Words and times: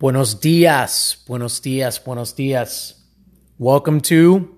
Buenos 0.00 0.34
dias, 0.34 1.16
buenos 1.26 1.58
dias, 1.58 1.98
buenos 1.98 2.32
dias. 2.32 2.94
Welcome 3.58 4.00
to, 4.02 4.56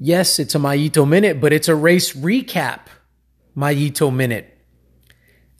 yes, 0.00 0.38
it's 0.38 0.54
a 0.54 0.58
Mayito 0.58 1.06
Minute, 1.06 1.42
but 1.42 1.52
it's 1.52 1.68
a 1.68 1.74
race 1.74 2.14
recap 2.14 2.86
Mayito 3.54 4.10
Minute. 4.10 4.56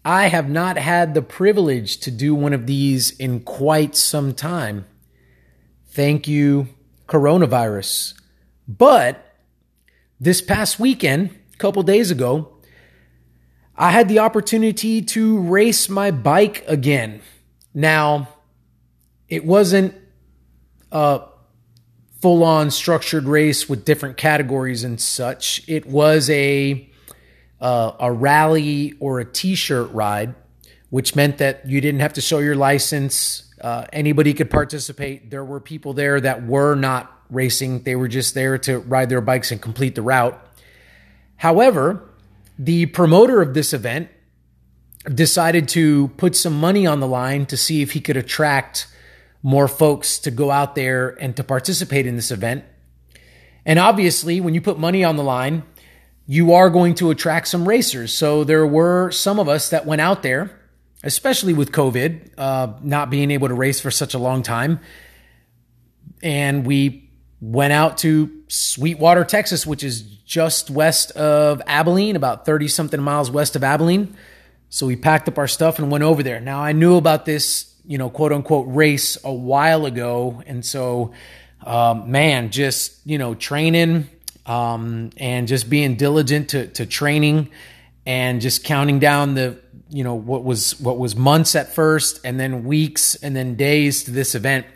I 0.02 0.28
have 0.28 0.48
not 0.48 0.78
had 0.78 1.12
the 1.12 1.20
privilege 1.20 1.98
to 1.98 2.10
do 2.10 2.34
one 2.34 2.54
of 2.54 2.66
these 2.66 3.10
in 3.10 3.40
quite 3.40 3.94
some 3.94 4.32
time. 4.32 4.86
Thank 5.88 6.26
you, 6.26 6.68
coronavirus. 7.06 8.14
But 8.66 9.26
this 10.18 10.40
past 10.40 10.80
weekend, 10.80 11.38
a 11.52 11.56
couple 11.58 11.82
days 11.82 12.10
ago, 12.10 12.56
I 13.76 13.90
had 13.90 14.08
the 14.08 14.20
opportunity 14.20 15.02
to 15.02 15.38
race 15.38 15.90
my 15.90 16.10
bike 16.10 16.64
again. 16.66 17.20
Now, 17.74 18.36
it 19.28 19.44
wasn't 19.44 19.94
a 20.90 21.22
full 22.20 22.42
on 22.42 22.70
structured 22.70 23.24
race 23.24 23.68
with 23.68 23.84
different 23.84 24.16
categories 24.16 24.84
and 24.84 25.00
such. 25.00 25.62
It 25.68 25.86
was 25.86 26.28
a 26.30 26.88
uh, 27.60 27.92
a 27.98 28.12
rally 28.12 28.94
or 29.00 29.18
a 29.18 29.24
t-shirt 29.24 29.90
ride, 29.92 30.34
which 30.90 31.16
meant 31.16 31.38
that 31.38 31.68
you 31.68 31.80
didn't 31.80 32.00
have 32.00 32.12
to 32.14 32.20
show 32.20 32.38
your 32.38 32.54
license. 32.54 33.52
Uh, 33.60 33.84
anybody 33.92 34.32
could 34.32 34.50
participate. 34.50 35.30
There 35.30 35.44
were 35.44 35.60
people 35.60 35.92
there 35.92 36.20
that 36.20 36.46
were 36.46 36.74
not 36.74 37.12
racing; 37.30 37.82
they 37.82 37.96
were 37.96 38.08
just 38.08 38.34
there 38.34 38.58
to 38.58 38.78
ride 38.78 39.08
their 39.08 39.20
bikes 39.20 39.50
and 39.50 39.60
complete 39.60 39.94
the 39.94 40.02
route. 40.02 40.40
However, 41.36 42.08
the 42.58 42.86
promoter 42.86 43.40
of 43.42 43.54
this 43.54 43.72
event 43.72 44.08
decided 45.12 45.68
to 45.68 46.08
put 46.16 46.34
some 46.34 46.58
money 46.58 46.86
on 46.86 47.00
the 47.00 47.06
line 47.06 47.46
to 47.46 47.56
see 47.56 47.82
if 47.82 47.92
he 47.92 48.00
could 48.00 48.16
attract 48.16 48.88
more 49.42 49.68
folks 49.68 50.18
to 50.20 50.30
go 50.30 50.50
out 50.50 50.74
there 50.74 51.10
and 51.20 51.36
to 51.36 51.44
participate 51.44 52.06
in 52.06 52.16
this 52.16 52.30
event. 52.30 52.64
And 53.64 53.78
obviously, 53.78 54.40
when 54.40 54.54
you 54.54 54.60
put 54.60 54.78
money 54.78 55.04
on 55.04 55.16
the 55.16 55.22
line, 55.22 55.62
you 56.26 56.52
are 56.52 56.70
going 56.70 56.94
to 56.96 57.10
attract 57.10 57.48
some 57.48 57.66
racers. 57.66 58.12
So 58.12 58.44
there 58.44 58.66
were 58.66 59.10
some 59.10 59.38
of 59.38 59.48
us 59.48 59.70
that 59.70 59.86
went 59.86 60.00
out 60.00 60.22
there, 60.22 60.58
especially 61.02 61.54
with 61.54 61.72
COVID, 61.72 62.32
uh, 62.36 62.74
not 62.82 63.10
being 63.10 63.30
able 63.30 63.48
to 63.48 63.54
race 63.54 63.80
for 63.80 63.90
such 63.90 64.14
a 64.14 64.18
long 64.18 64.42
time. 64.42 64.80
And 66.22 66.66
we 66.66 67.10
went 67.40 67.72
out 67.72 67.98
to 67.98 68.42
Sweetwater, 68.48 69.24
Texas, 69.24 69.66
which 69.66 69.84
is 69.84 70.02
just 70.02 70.70
west 70.70 71.12
of 71.12 71.62
Abilene, 71.66 72.16
about 72.16 72.44
30 72.44 72.68
something 72.68 73.00
miles 73.00 73.30
west 73.30 73.56
of 73.56 73.64
Abilene. 73.64 74.16
So 74.68 74.86
we 74.86 74.96
packed 74.96 75.28
up 75.28 75.38
our 75.38 75.48
stuff 75.48 75.78
and 75.78 75.90
went 75.90 76.04
over 76.04 76.22
there. 76.22 76.40
Now 76.40 76.60
I 76.60 76.72
knew 76.72 76.96
about 76.96 77.24
this 77.24 77.74
you 77.88 77.96
know, 77.96 78.10
quote 78.10 78.32
unquote 78.32 78.66
race 78.68 79.16
a 79.24 79.32
while 79.32 79.86
ago. 79.86 80.42
And 80.46 80.64
so, 80.64 81.12
um, 81.64 82.10
man, 82.10 82.50
just, 82.50 83.00
you 83.06 83.16
know, 83.16 83.34
training 83.34 84.08
um, 84.44 85.10
and 85.16 85.48
just 85.48 85.70
being 85.70 85.96
diligent 85.96 86.50
to, 86.50 86.66
to 86.68 86.84
training 86.84 87.48
and 88.04 88.42
just 88.42 88.62
counting 88.62 88.98
down 88.98 89.34
the, 89.34 89.58
you 89.88 90.04
know, 90.04 90.14
what 90.14 90.44
was, 90.44 90.78
what 90.78 90.98
was 90.98 91.16
months 91.16 91.56
at 91.56 91.74
first 91.74 92.20
and 92.24 92.38
then 92.38 92.64
weeks 92.64 93.14
and 93.14 93.34
then 93.34 93.54
days 93.54 94.04
to 94.04 94.10
this 94.10 94.34
event. 94.34 94.66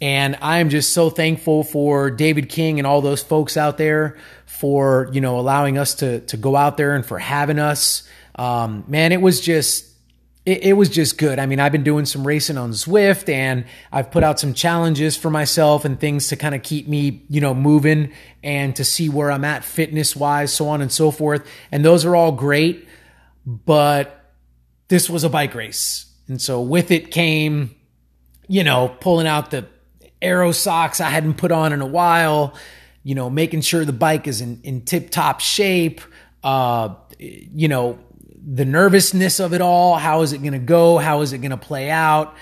And 0.00 0.38
I'm 0.40 0.70
just 0.70 0.94
so 0.94 1.10
thankful 1.10 1.64
for 1.64 2.10
David 2.10 2.48
King 2.48 2.78
and 2.78 2.86
all 2.86 3.02
those 3.02 3.22
folks 3.22 3.58
out 3.58 3.76
there 3.76 4.16
for, 4.46 5.10
you 5.12 5.20
know, 5.20 5.38
allowing 5.38 5.76
us 5.76 5.96
to, 5.96 6.20
to 6.20 6.38
go 6.38 6.56
out 6.56 6.78
there 6.78 6.94
and 6.94 7.04
for 7.04 7.18
having 7.18 7.58
us. 7.58 8.08
Um, 8.36 8.84
man, 8.88 9.12
it 9.12 9.20
was 9.20 9.40
just, 9.42 9.87
it, 10.48 10.64
it, 10.64 10.72
was 10.72 10.88
just 10.88 11.18
good. 11.18 11.38
I 11.38 11.44
mean, 11.44 11.60
I've 11.60 11.72
been 11.72 11.82
doing 11.82 12.06
some 12.06 12.26
racing 12.26 12.56
on 12.56 12.70
Zwift 12.70 13.28
and 13.28 13.66
I've 13.92 14.10
put 14.10 14.24
out 14.24 14.40
some 14.40 14.54
challenges 14.54 15.14
for 15.14 15.28
myself 15.28 15.84
and 15.84 16.00
things 16.00 16.28
to 16.28 16.36
kind 16.36 16.54
of 16.54 16.62
keep 16.62 16.88
me, 16.88 17.22
you 17.28 17.42
know, 17.42 17.52
moving 17.52 18.14
and 18.42 18.74
to 18.76 18.82
see 18.82 19.10
where 19.10 19.30
I'm 19.30 19.44
at 19.44 19.62
fitness 19.62 20.16
wise, 20.16 20.50
so 20.50 20.68
on 20.70 20.80
and 20.80 20.90
so 20.90 21.10
forth. 21.10 21.46
And 21.70 21.84
those 21.84 22.06
are 22.06 22.16
all 22.16 22.32
great, 22.32 22.88
but 23.44 24.32
this 24.88 25.10
was 25.10 25.22
a 25.22 25.28
bike 25.28 25.54
race. 25.54 26.06
And 26.28 26.40
so 26.40 26.62
with 26.62 26.90
it 26.92 27.10
came, 27.10 27.74
you 28.46 28.64
know, 28.64 28.96
pulling 29.00 29.26
out 29.26 29.50
the 29.50 29.66
aero 30.22 30.52
socks 30.52 30.98
I 30.98 31.10
hadn't 31.10 31.34
put 31.34 31.52
on 31.52 31.74
in 31.74 31.82
a 31.82 31.86
while, 31.86 32.54
you 33.02 33.14
know, 33.14 33.28
making 33.28 33.60
sure 33.60 33.84
the 33.84 33.92
bike 33.92 34.26
is 34.26 34.40
in, 34.40 34.62
in 34.64 34.86
tip 34.86 35.10
top 35.10 35.40
shape, 35.40 36.00
uh, 36.42 36.94
you 37.18 37.68
know, 37.68 37.98
the 38.50 38.64
nervousness 38.64 39.40
of 39.40 39.52
it 39.52 39.60
all. 39.60 39.96
How 39.96 40.22
is 40.22 40.32
it 40.32 40.38
going 40.38 40.52
to 40.52 40.58
go? 40.58 40.96
How 40.96 41.20
is 41.20 41.32
it 41.32 41.38
going 41.38 41.50
to 41.50 41.58
play 41.58 41.90
out? 41.90 42.34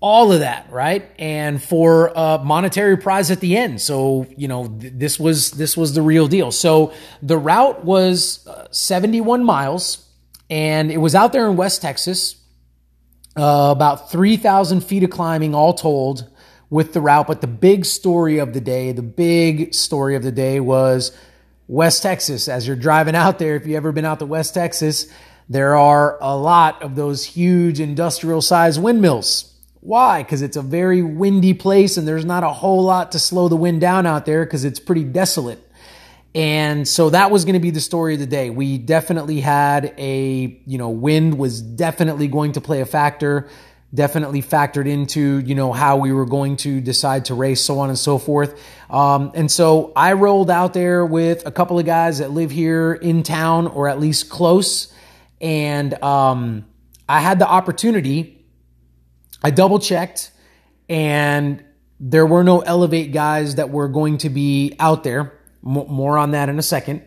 All 0.00 0.30
of 0.32 0.40
that, 0.40 0.70
right? 0.70 1.10
And 1.18 1.62
for 1.62 2.12
a 2.14 2.38
monetary 2.44 2.98
prize 2.98 3.30
at 3.30 3.40
the 3.40 3.56
end. 3.56 3.80
So, 3.80 4.26
you 4.36 4.46
know, 4.46 4.68
th- 4.68 4.92
this 4.96 5.18
was 5.18 5.52
this 5.52 5.76
was 5.76 5.94
the 5.94 6.02
real 6.02 6.28
deal. 6.28 6.50
So, 6.50 6.92
the 7.22 7.38
route 7.38 7.84
was 7.84 8.46
uh, 8.46 8.68
71 8.70 9.42
miles 9.42 10.06
and 10.50 10.92
it 10.92 10.98
was 10.98 11.14
out 11.14 11.32
there 11.32 11.48
in 11.48 11.56
West 11.56 11.80
Texas. 11.80 12.36
Uh, 13.36 13.70
about 13.74 14.12
3,000 14.12 14.82
feet 14.82 15.02
of 15.02 15.10
climbing 15.10 15.54
all 15.56 15.72
told 15.72 16.30
with 16.70 16.92
the 16.92 17.00
route. 17.00 17.26
But 17.26 17.40
the 17.40 17.46
big 17.46 17.84
story 17.84 18.38
of 18.38 18.52
the 18.52 18.60
day, 18.60 18.92
the 18.92 19.02
big 19.02 19.74
story 19.74 20.14
of 20.14 20.22
the 20.22 20.30
day 20.30 20.60
was 20.60 21.16
West 21.66 22.02
Texas. 22.02 22.46
As 22.46 22.66
you're 22.66 22.76
driving 22.76 23.16
out 23.16 23.38
there, 23.38 23.56
if 23.56 23.66
you've 23.66 23.76
ever 23.76 23.90
been 23.90 24.04
out 24.04 24.18
to 24.20 24.26
West 24.26 24.54
Texas, 24.54 25.06
there 25.48 25.76
are 25.76 26.18
a 26.20 26.36
lot 26.36 26.82
of 26.82 26.96
those 26.96 27.24
huge 27.24 27.80
industrial 27.80 28.40
sized 28.40 28.82
windmills. 28.82 29.52
Why? 29.80 30.22
Because 30.22 30.40
it's 30.40 30.56
a 30.56 30.62
very 30.62 31.02
windy 31.02 31.52
place 31.52 31.98
and 31.98 32.08
there's 32.08 32.24
not 32.24 32.42
a 32.42 32.48
whole 32.48 32.82
lot 32.82 33.12
to 33.12 33.18
slow 33.18 33.48
the 33.48 33.56
wind 33.56 33.82
down 33.82 34.06
out 34.06 34.24
there 34.24 34.44
because 34.44 34.64
it's 34.64 34.80
pretty 34.80 35.04
desolate. 35.04 35.60
And 36.34 36.88
so 36.88 37.10
that 37.10 37.30
was 37.30 37.44
going 37.44 37.52
to 37.54 37.60
be 37.60 37.70
the 37.70 37.80
story 37.80 38.14
of 38.14 38.20
the 38.20 38.26
day. 38.26 38.50
We 38.50 38.78
definitely 38.78 39.40
had 39.40 39.94
a, 39.98 40.60
you 40.66 40.78
know, 40.78 40.88
wind 40.88 41.38
was 41.38 41.60
definitely 41.60 42.26
going 42.28 42.52
to 42.52 42.60
play 42.60 42.80
a 42.80 42.86
factor, 42.86 43.48
definitely 43.92 44.42
factored 44.42 44.88
into, 44.88 45.38
you 45.40 45.54
know, 45.54 45.72
how 45.72 45.98
we 45.98 46.12
were 46.12 46.26
going 46.26 46.56
to 46.56 46.80
decide 46.80 47.26
to 47.26 47.34
race, 47.34 47.60
so 47.60 47.78
on 47.78 47.90
and 47.90 47.98
so 47.98 48.18
forth. 48.18 48.60
Um, 48.90 49.30
and 49.34 49.48
so 49.50 49.92
I 49.94 50.14
rolled 50.14 50.50
out 50.50 50.72
there 50.74 51.04
with 51.06 51.46
a 51.46 51.52
couple 51.52 51.78
of 51.78 51.86
guys 51.86 52.18
that 52.18 52.30
live 52.30 52.50
here 52.50 52.94
in 52.94 53.22
town 53.22 53.68
or 53.68 53.88
at 53.88 54.00
least 54.00 54.28
close 54.28 54.92
and 55.40 56.02
um, 56.02 56.66
I 57.08 57.20
had 57.20 57.38
the 57.38 57.48
opportunity. 57.48 58.44
I 59.42 59.50
double 59.50 59.78
checked, 59.78 60.30
and 60.88 61.64
there 62.00 62.26
were 62.26 62.44
no 62.44 62.60
Elevate 62.60 63.12
guys 63.12 63.56
that 63.56 63.70
were 63.70 63.88
going 63.88 64.18
to 64.18 64.30
be 64.30 64.74
out 64.78 65.04
there. 65.04 65.38
M- 65.64 65.86
more 65.88 66.18
on 66.18 66.32
that 66.32 66.48
in 66.48 66.58
a 66.58 66.62
second. 66.62 67.02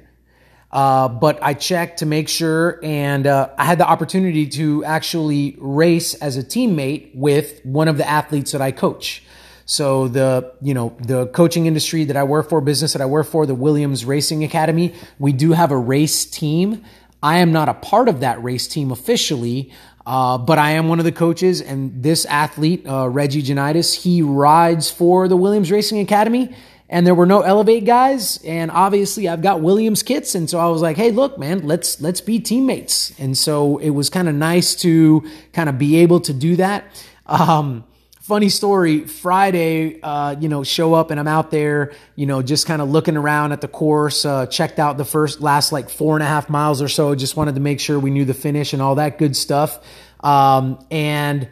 Uh, 0.72 1.08
but 1.08 1.40
I 1.42 1.54
checked 1.54 2.00
to 2.00 2.06
make 2.06 2.28
sure, 2.28 2.80
and 2.84 3.26
uh, 3.26 3.50
I 3.58 3.64
had 3.64 3.78
the 3.78 3.88
opportunity 3.88 4.48
to 4.48 4.84
actually 4.84 5.56
race 5.60 6.14
as 6.16 6.36
a 6.36 6.44
teammate 6.44 7.16
with 7.16 7.62
one 7.64 7.88
of 7.88 7.98
the 7.98 8.08
athletes 8.08 8.52
that 8.52 8.62
I 8.62 8.72
coach. 8.72 9.24
So 9.66 10.08
the 10.08 10.54
you 10.62 10.74
know 10.74 10.96
the 11.00 11.28
coaching 11.28 11.66
industry 11.66 12.06
that 12.06 12.16
I 12.16 12.24
work 12.24 12.50
for, 12.50 12.62
business 12.62 12.94
that 12.94 13.02
I 13.02 13.06
work 13.06 13.28
for, 13.28 13.46
the 13.46 13.56
Williams 13.56 14.06
Racing 14.06 14.44
Academy, 14.44 14.94
we 15.20 15.34
do 15.34 15.52
have 15.52 15.72
a 15.72 15.78
race 15.78 16.26
team 16.26 16.84
I 17.22 17.40
am 17.40 17.52
not 17.52 17.70
a 17.70 17.74
part 17.74 18.10
of 18.10 18.20
that 18.20 18.44
race 18.44 18.68
team 18.68 18.92
officially, 18.92 19.72
uh, 20.06 20.38
but 20.38 20.58
I 20.58 20.72
am 20.72 20.88
one 20.88 21.00
of 21.00 21.06
the 21.06 21.12
coaches. 21.12 21.62
And 21.62 22.04
this 22.04 22.26
athlete, 22.26 22.88
uh, 22.88 23.10
Reggie 23.10 23.44
Janitis, 23.44 23.94
he 24.04 24.22
rides 24.22 24.90
for 24.90 25.28
the 25.28 25.36
Williams 25.36 25.72
Racing 25.72 26.00
Academy. 26.00 26.56
And 26.90 27.06
there 27.06 27.16
were 27.16 27.26
no 27.26 27.42
Elevate 27.42 27.84
guys, 27.84 28.40
and 28.46 28.72
obviously 28.72 29.28
I've 29.28 29.42
got 29.42 29.60
Williams 29.60 30.04
kits, 30.04 30.36
and 30.36 30.50
so 30.50 30.58
I 30.58 30.68
was 30.68 30.82
like, 30.82 30.96
"Hey, 30.96 31.12
look, 31.12 31.38
man, 31.38 31.68
let's 31.68 32.00
let's 32.00 32.22
be 32.22 32.40
teammates." 32.40 33.12
And 33.20 33.38
so 33.38 33.78
it 33.80 33.90
was 33.90 34.10
kind 34.10 34.30
of 34.30 34.36
nice 34.36 34.74
to 34.84 35.22
kind 35.52 35.68
of 35.68 35.78
be 35.78 35.98
able 35.98 36.22
to 36.22 36.34
do 36.34 36.56
that. 36.56 36.86
Um, 37.26 37.84
funny 38.28 38.50
story 38.50 39.08
friday 39.08 40.02
uh, 40.02 40.36
you 40.38 40.50
know 40.50 40.62
show 40.62 40.94
up 40.94 41.12
and 41.12 41.20
i'm 41.20 41.30
out 41.30 41.50
there 41.50 41.94
you 42.18 42.26
know 42.26 42.42
just 42.42 42.68
kind 42.68 42.82
of 42.82 42.90
looking 42.90 43.16
around 43.16 43.54
at 43.54 43.62
the 43.62 43.70
course 43.70 44.26
uh, 44.26 44.46
checked 44.48 44.80
out 44.80 44.98
the 44.98 45.06
first 45.06 45.40
last 45.40 45.72
like 45.72 45.90
four 45.90 46.18
and 46.18 46.22
a 46.24 46.26
half 46.26 46.50
miles 46.50 46.82
or 46.82 46.90
so 46.90 47.16
just 47.16 47.38
wanted 47.38 47.56
to 47.56 47.62
make 47.62 47.80
sure 47.80 47.98
we 47.98 48.10
knew 48.10 48.26
the 48.26 48.34
finish 48.34 48.74
and 48.74 48.82
all 48.82 48.96
that 48.96 49.18
good 49.18 49.34
stuff. 49.34 49.80
Um, 50.20 50.86
and 50.92 51.48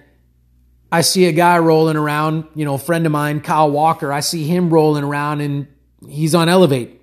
i 0.91 0.99
see 0.99 1.27
a 1.27 1.31
guy 1.31 1.59
rolling 1.59 1.95
around 1.95 2.43
you 2.55 2.65
know 2.65 2.73
a 2.73 2.77
friend 2.77 3.05
of 3.05 3.11
mine 3.13 3.39
kyle 3.39 3.71
walker 3.71 4.11
i 4.11 4.19
see 4.19 4.43
him 4.43 4.69
rolling 4.69 5.05
around 5.05 5.39
and 5.39 5.67
he's 6.05 6.35
on 6.35 6.49
elevate. 6.49 7.01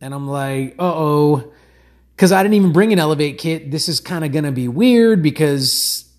And 0.00 0.12
i'm 0.12 0.26
like 0.26 0.74
uh-oh 0.80 1.52
because 2.16 2.32
i 2.32 2.42
didn't 2.42 2.54
even 2.54 2.72
bring 2.72 2.92
an 2.92 2.98
elevate 2.98 3.38
kit. 3.38 3.70
This 3.70 3.88
is 3.88 4.00
kind 4.00 4.24
of 4.24 4.32
to 4.32 4.50
be 4.50 4.66
weird 4.66 5.22
because 5.22 6.11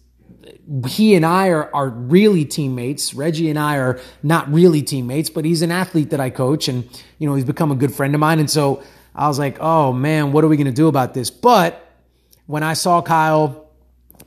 he 0.88 1.16
and 1.16 1.26
I 1.26 1.50
are, 1.50 1.74
are 1.76 1.90
really 1.90 2.46
teammates. 2.46 3.14
Reggie 3.14 3.50
and 3.50 3.60
I 3.60 3.78
are 3.78 4.00
not 4.22 4.52
really 4.52 4.82
teammates, 4.82 5.30
but 5.30 5.46
he's 5.46 5.62
an 5.62 5.72
athlete 5.72 6.12
that 6.12 6.20
I 6.20 6.30
coach 6.30 6.68
and, 6.68 6.88
you 7.20 7.28
know, 7.28 7.36
he's 7.36 7.46
become 7.46 7.72
a 7.72 7.76
good 7.76 7.94
friend 7.94 8.14
of 8.14 8.20
mine. 8.20 8.40
And 8.40 8.50
so 8.50 8.82
I 9.16 9.28
was 9.28 9.40
like, 9.40 9.58
oh 9.60 9.92
man, 9.94 10.32
what 10.32 10.44
are 10.44 10.48
we 10.48 10.56
going 10.56 10.66
to 10.66 10.72
do 10.72 10.88
about 10.88 11.14
this? 11.14 11.30
But 11.30 11.86
when 12.48 12.64
I 12.64 12.74
saw 12.74 13.02
Kyle 13.02 13.70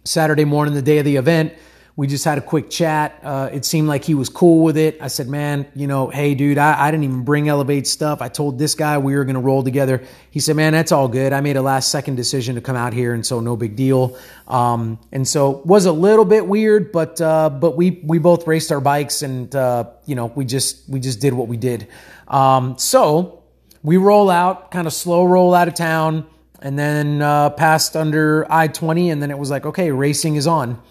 Saturday 0.05 0.45
morning, 0.45 0.75
the 0.75 0.83
day 0.83 0.99
of 0.99 1.05
the 1.05 1.17
event, 1.17 1.55
We 1.99 2.07
just 2.07 2.27
had 2.27 2.37
a 2.37 2.43
quick 2.43 2.69
chat. 2.69 3.21
Uh, 3.23 3.49
it 3.51 3.65
seemed 3.65 3.89
like 3.89 4.05
he 4.05 4.15
was 4.15 4.29
cool 4.29 4.63
with 4.63 4.77
it. 4.77 4.99
I 5.01 5.09
said, 5.09 5.29
man, 5.29 5.67
you 5.75 5.87
know, 5.87 6.09
hey, 6.09 6.35
dude, 6.35 6.59
I, 6.59 6.89
I 6.89 6.91
didn't 6.91 7.05
even 7.05 7.25
bring 7.25 7.49
Elevate 7.49 7.87
stuff. 7.87 8.21
I 8.21 8.29
told 8.29 8.59
this 8.59 8.75
guy 8.75 8.99
we 8.99 9.17
were 9.17 9.25
going 9.25 9.35
to 9.35 9.41
roll 9.41 9.63
together. 9.63 10.03
He 10.31 10.41
said, 10.41 10.57
man, 10.57 10.75
that's 10.75 10.93
all 10.93 11.09
good. 11.09 11.33
I 11.33 11.41
made 11.41 11.57
a 11.57 11.63
last 11.63 11.91
second 11.91 12.17
decision 12.17 12.57
to 12.57 12.61
come 12.61 12.77
out 12.77 12.93
here, 12.93 13.15
and 13.15 13.25
so 13.25 13.41
no 13.41 13.57
big 13.57 13.77
deal. 13.77 14.19
Um, 14.47 14.99
and 15.11 15.27
so 15.27 15.63
was 15.65 15.87
a 15.87 15.93
little 15.93 16.27
bit 16.27 16.47
weird, 16.47 16.93
but 16.93 17.19
uh, 17.19 17.49
but 17.49 17.79
we 17.79 18.03
we 18.05 18.19
both 18.19 18.47
raced 18.47 18.71
our 18.73 18.81
bikes, 18.81 19.23
and 19.23 19.57
uh, 19.57 19.85
you 20.05 20.17
know, 20.17 20.27
we 20.27 20.45
just 20.45 20.87
we 20.91 21.01
just 21.01 21.19
did 21.19 21.33
what 21.33 21.49
we 21.49 21.57
did. 21.57 21.89
Um, 22.29 22.77
so 22.77 23.43
we 23.83 23.97
roll 23.97 24.29
out, 24.29 24.71
kind 24.71 24.87
of 24.87 24.93
slow 24.93 25.25
roll 25.25 25.55
out 25.55 25.67
of 25.67 25.73
town, 25.73 26.27
and 26.61 26.79
then 26.79 27.23
uh, 27.23 27.49
passed 27.51 27.97
under 27.97 28.47
I 28.53 28.69
twenty, 28.69 29.09
and 29.09 29.23
then 29.23 29.31
it 29.31 29.39
was 29.39 29.49
like, 29.49 29.65
okay, 29.65 29.91
racing 29.93 30.37
is 30.37 30.47
on. 30.47 30.83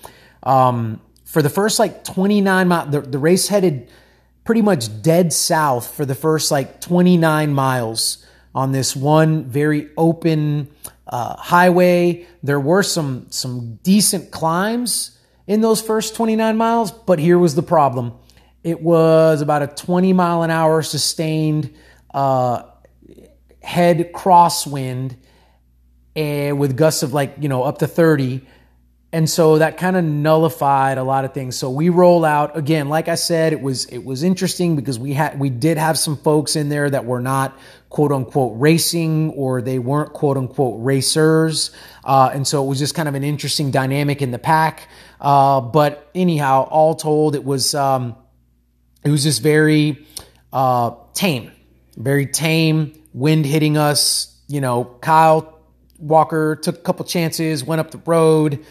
Um, 0.46 1.02
for 1.24 1.42
the 1.42 1.50
first 1.50 1.80
like 1.80 2.04
29 2.04 2.68
miles, 2.68 2.92
the, 2.92 3.02
the 3.02 3.20
race 3.20 3.48
headed 3.48 3.90
pretty 4.44 4.62
much 4.62 5.02
dead 5.02 5.34
south 5.34 5.94
for 5.94 6.06
the 6.06 6.16
first 6.16 6.52
like 6.52 6.80
29 6.80 7.54
miles 7.54 8.26
on 8.54 8.72
this 8.72 8.96
one 8.96 9.46
very 9.46 9.90
open 9.98 10.70
uh, 11.08 11.36
highway. 11.36 12.26
There 12.42 12.60
were 12.60 12.84
some 12.84 13.28
some 13.30 13.80
decent 13.84 14.32
climbs 14.32 15.18
in 15.48 15.62
those 15.62 15.82
first 15.82 16.16
29 16.16 16.56
miles, 16.58 16.92
but 16.92 17.20
here 17.20 17.38
was 17.38 17.56
the 17.56 17.64
problem. 17.64 18.14
It 18.64 18.82
was 18.82 19.42
about 19.42 19.62
a 19.62 19.68
20 19.68 20.14
mile 20.14 20.44
an 20.44 20.52
hour 20.52 20.82
sustained 20.82 21.74
uh, 22.14 22.64
head 23.62 24.12
crosswind 24.14 25.18
and 26.16 26.50
eh, 26.50 26.52
with 26.52 26.78
gusts 26.78 27.04
of 27.04 27.14
like 27.14 27.36
you 27.40 27.50
know 27.50 27.64
up 27.64 27.80
to 27.80 27.88
30 27.88 28.42
and 29.16 29.30
so 29.30 29.60
that 29.60 29.78
kind 29.78 29.96
of 29.96 30.04
nullified 30.04 30.98
a 30.98 31.04
lot 31.04 31.24
of 31.24 31.34
things. 31.34 31.58
So 31.58 31.70
we 31.70 31.88
roll 31.88 32.26
out 32.26 32.58
again 32.58 32.90
like 32.90 33.08
i 33.08 33.16
said 33.16 33.54
it 33.54 33.62
was 33.62 33.86
it 33.86 34.04
was 34.04 34.24
interesting 34.24 34.76
because 34.76 35.00
we 35.00 35.14
had 35.14 35.40
we 35.40 35.50
did 35.50 35.78
have 35.78 35.98
some 35.98 36.18
folks 36.18 36.58
in 36.58 36.68
there 36.68 36.90
that 36.90 37.06
were 37.06 37.22
not 37.22 37.58
quote 37.88 38.12
unquote 38.12 38.60
racing 38.60 39.32
or 39.32 39.62
they 39.62 39.80
weren't 39.80 40.12
quote 40.12 40.36
unquote 40.36 40.84
racers. 40.84 41.72
Uh, 42.04 42.30
and 42.34 42.46
so 42.46 42.66
it 42.66 42.68
was 42.68 42.78
just 42.78 42.94
kind 42.94 43.08
of 43.08 43.16
an 43.16 43.24
interesting 43.24 43.72
dynamic 43.72 44.22
in 44.22 44.32
the 44.32 44.38
pack. 44.38 44.90
Uh, 45.22 45.62
but 45.62 46.10
anyhow 46.14 46.68
all 46.70 46.94
told 46.94 47.36
it 47.36 47.46
was 47.46 47.74
um, 47.74 48.18
it 49.06 49.10
was 49.12 49.24
just 49.24 49.42
very 49.42 50.06
uh, 50.52 50.92
tame. 51.14 51.54
Very 51.96 52.26
tame. 52.28 52.92
Wind 53.14 53.46
hitting 53.46 53.78
us 53.78 54.38
you 54.50 54.60
know 54.60 54.84
kyle 54.84 55.58
walker 56.00 56.58
took 56.58 56.76
a 56.76 56.82
couple 56.82 57.06
chances 57.06 57.64
went 57.64 57.80
up 57.80 57.90
the 57.92 58.02
road 58.06 58.64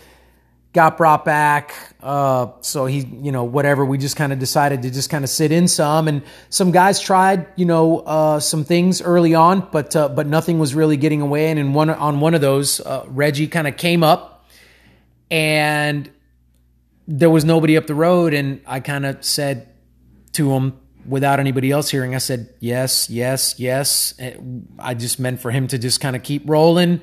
got 0.75 0.99
brought 0.99 1.25
back. 1.25 1.73
Uh, 2.03 2.49
so 2.61 2.85
he, 2.85 3.07
you 3.23 3.33
know, 3.33 3.45
whatever. 3.45 3.85
We 3.85 3.97
just 3.97 4.17
kind 4.17 4.33
of 4.33 4.39
decided 4.39 4.83
to 4.83 4.91
just 4.91 5.09
kind 5.09 5.25
of 5.25 5.31
sit 5.31 5.53
in 5.53 5.69
some, 5.69 6.09
and 6.09 6.23
some 6.51 6.73
guys 6.73 7.01
tried, 7.01 7.47
you 7.57 7.65
know, 7.65 8.01
uh, 8.01 8.41
some 8.41 8.65
things 8.65 9.01
early 9.01 9.35
on, 9.35 9.67
but 9.73 9.97
uh, 9.97 10.09
but 10.09 10.27
nothing 10.27 10.59
was 10.59 10.75
really 10.75 10.99
getting 10.99 11.23
away. 11.23 11.49
And 11.49 11.59
in 11.59 11.73
one 11.73 11.89
on 11.89 12.21
one 12.21 12.35
of 12.35 12.43
those, 12.43 12.81
uh, 12.81 13.05
Reggie 13.07 13.47
kind 13.47 13.67
of 13.67 13.77
came 13.79 14.03
up, 14.03 14.45
and 15.31 16.11
there 17.09 17.31
was 17.31 17.45
nobody 17.45 17.77
up 17.77 17.87
the 17.87 17.95
road, 17.95 18.35
and 18.35 18.61
I 18.67 18.81
kind 18.81 19.07
of 19.07 19.25
said 19.25 19.69
to 20.33 20.53
him 20.53 20.81
without 21.07 21.39
anybody 21.39 21.71
else 21.71 21.91
hearing, 21.91 22.15
I 22.15 22.19
said 22.19 22.53
yes, 22.61 23.09
yes, 23.09 23.55
yes. 23.59 24.15
I 24.79 24.95
just 24.95 25.21
meant 25.21 25.41
for 25.41 25.51
him 25.51 25.69
to 25.69 25.79
just 25.79 26.01
kind 26.01 26.17
of 26.17 26.23
keep 26.23 26.49
rolling. 26.49 27.01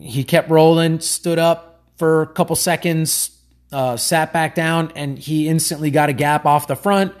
He 0.00 0.24
kept 0.24 0.50
rolling, 0.50 1.00
stood 1.00 1.38
up, 1.38 1.75
for 1.96 2.22
a 2.22 2.26
couple 2.26 2.56
seconds, 2.56 3.30
uh, 3.72 3.96
sat 3.96 4.32
back 4.32 4.54
down, 4.54 4.92
and 4.94 5.18
he 5.18 5.48
instantly 5.48 5.90
got 5.90 6.08
a 6.08 6.12
gap 6.12 6.46
off 6.46 6.66
the 6.66 6.76
front. 6.76 7.14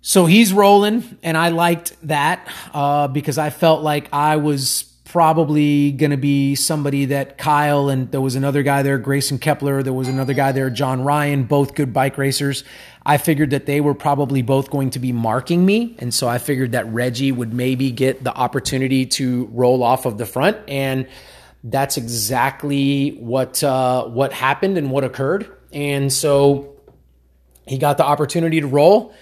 So 0.00 0.26
he's 0.26 0.52
rolling, 0.52 1.18
and 1.22 1.36
I 1.36 1.48
liked 1.48 1.96
that 2.06 2.48
uh, 2.72 3.08
because 3.08 3.38
I 3.38 3.50
felt 3.50 3.82
like 3.82 4.12
I 4.12 4.36
was 4.36 4.84
probably 5.06 5.92
going 5.92 6.10
to 6.10 6.16
be 6.16 6.54
somebody 6.54 7.06
that 7.06 7.38
Kyle 7.38 7.88
and 7.88 8.10
there 8.10 8.20
was 8.20 8.34
another 8.34 8.62
guy 8.62 8.82
there, 8.82 8.98
Grayson 8.98 9.38
Kepler. 9.38 9.82
There 9.82 9.92
was 9.92 10.08
another 10.08 10.34
guy 10.34 10.52
there, 10.52 10.68
John 10.68 11.02
Ryan, 11.02 11.44
both 11.44 11.74
good 11.74 11.92
bike 11.92 12.18
racers. 12.18 12.64
I 13.04 13.16
figured 13.16 13.50
that 13.50 13.66
they 13.66 13.80
were 13.80 13.94
probably 13.94 14.42
both 14.42 14.68
going 14.68 14.90
to 14.90 14.98
be 14.98 15.12
marking 15.12 15.64
me. 15.64 15.96
And 16.00 16.12
so 16.12 16.28
I 16.28 16.38
figured 16.38 16.72
that 16.72 16.86
Reggie 16.92 17.32
would 17.32 17.54
maybe 17.54 17.92
get 17.92 18.24
the 18.24 18.34
opportunity 18.34 19.06
to 19.06 19.48
roll 19.52 19.82
off 19.82 20.06
of 20.06 20.18
the 20.18 20.26
front. 20.26 20.58
And 20.68 21.06
that's 21.70 21.96
exactly 21.96 23.10
what 23.18 23.62
uh, 23.62 24.04
what 24.06 24.32
happened 24.32 24.78
and 24.78 24.90
what 24.90 25.04
occurred. 25.04 25.50
And 25.72 26.12
so 26.12 26.76
he 27.66 27.76
got 27.76 27.96
the 27.96 28.04
opportunity 28.04 28.60
to 28.60 28.66
roll. 28.66 29.12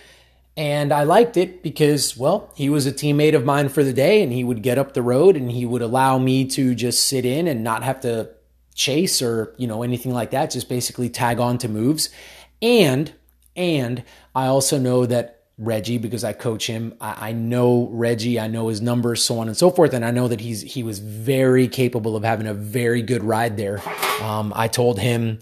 And 0.56 0.92
I 0.92 1.02
liked 1.02 1.36
it 1.36 1.64
because, 1.64 2.16
well, 2.16 2.52
he 2.54 2.68
was 2.68 2.86
a 2.86 2.92
teammate 2.92 3.34
of 3.34 3.44
mine 3.44 3.68
for 3.68 3.82
the 3.82 3.92
day 3.92 4.22
and 4.22 4.32
he 4.32 4.44
would 4.44 4.62
get 4.62 4.78
up 4.78 4.92
the 4.92 5.02
road 5.02 5.36
and 5.36 5.50
he 5.50 5.66
would 5.66 5.82
allow 5.82 6.18
me 6.18 6.44
to 6.48 6.76
just 6.76 7.08
sit 7.08 7.24
in 7.24 7.48
and 7.48 7.64
not 7.64 7.82
have 7.82 8.00
to 8.02 8.30
chase 8.74 9.20
or, 9.20 9.52
you 9.56 9.66
know, 9.66 9.82
anything 9.82 10.12
like 10.12 10.30
that, 10.30 10.50
just 10.50 10.68
basically 10.68 11.08
tag 11.08 11.40
on 11.40 11.58
to 11.58 11.68
moves. 11.68 12.08
And, 12.62 13.12
and 13.56 14.04
I 14.34 14.46
also 14.46 14.78
know 14.78 15.06
that 15.06 15.33
Reggie 15.56 15.98
because 15.98 16.24
I 16.24 16.32
coach 16.32 16.66
him. 16.66 16.94
I, 17.00 17.28
I, 17.28 17.32
know 17.32 17.88
Reggie. 17.92 18.40
I 18.40 18.48
know 18.48 18.68
his 18.68 18.80
numbers, 18.80 19.22
so 19.22 19.38
on 19.38 19.46
and 19.46 19.56
so 19.56 19.70
forth, 19.70 19.94
and 19.94 20.04
I 20.04 20.10
know 20.10 20.26
that 20.28 20.40
he's 20.40 20.62
he 20.62 20.82
was 20.82 20.98
very 20.98 21.68
capable 21.68 22.16
of 22.16 22.24
having 22.24 22.46
a 22.46 22.54
very 22.54 23.02
good 23.02 23.22
ride 23.22 23.56
there. 23.56 23.80
Um, 24.20 24.52
I 24.56 24.66
told 24.66 24.98
him, 24.98 25.38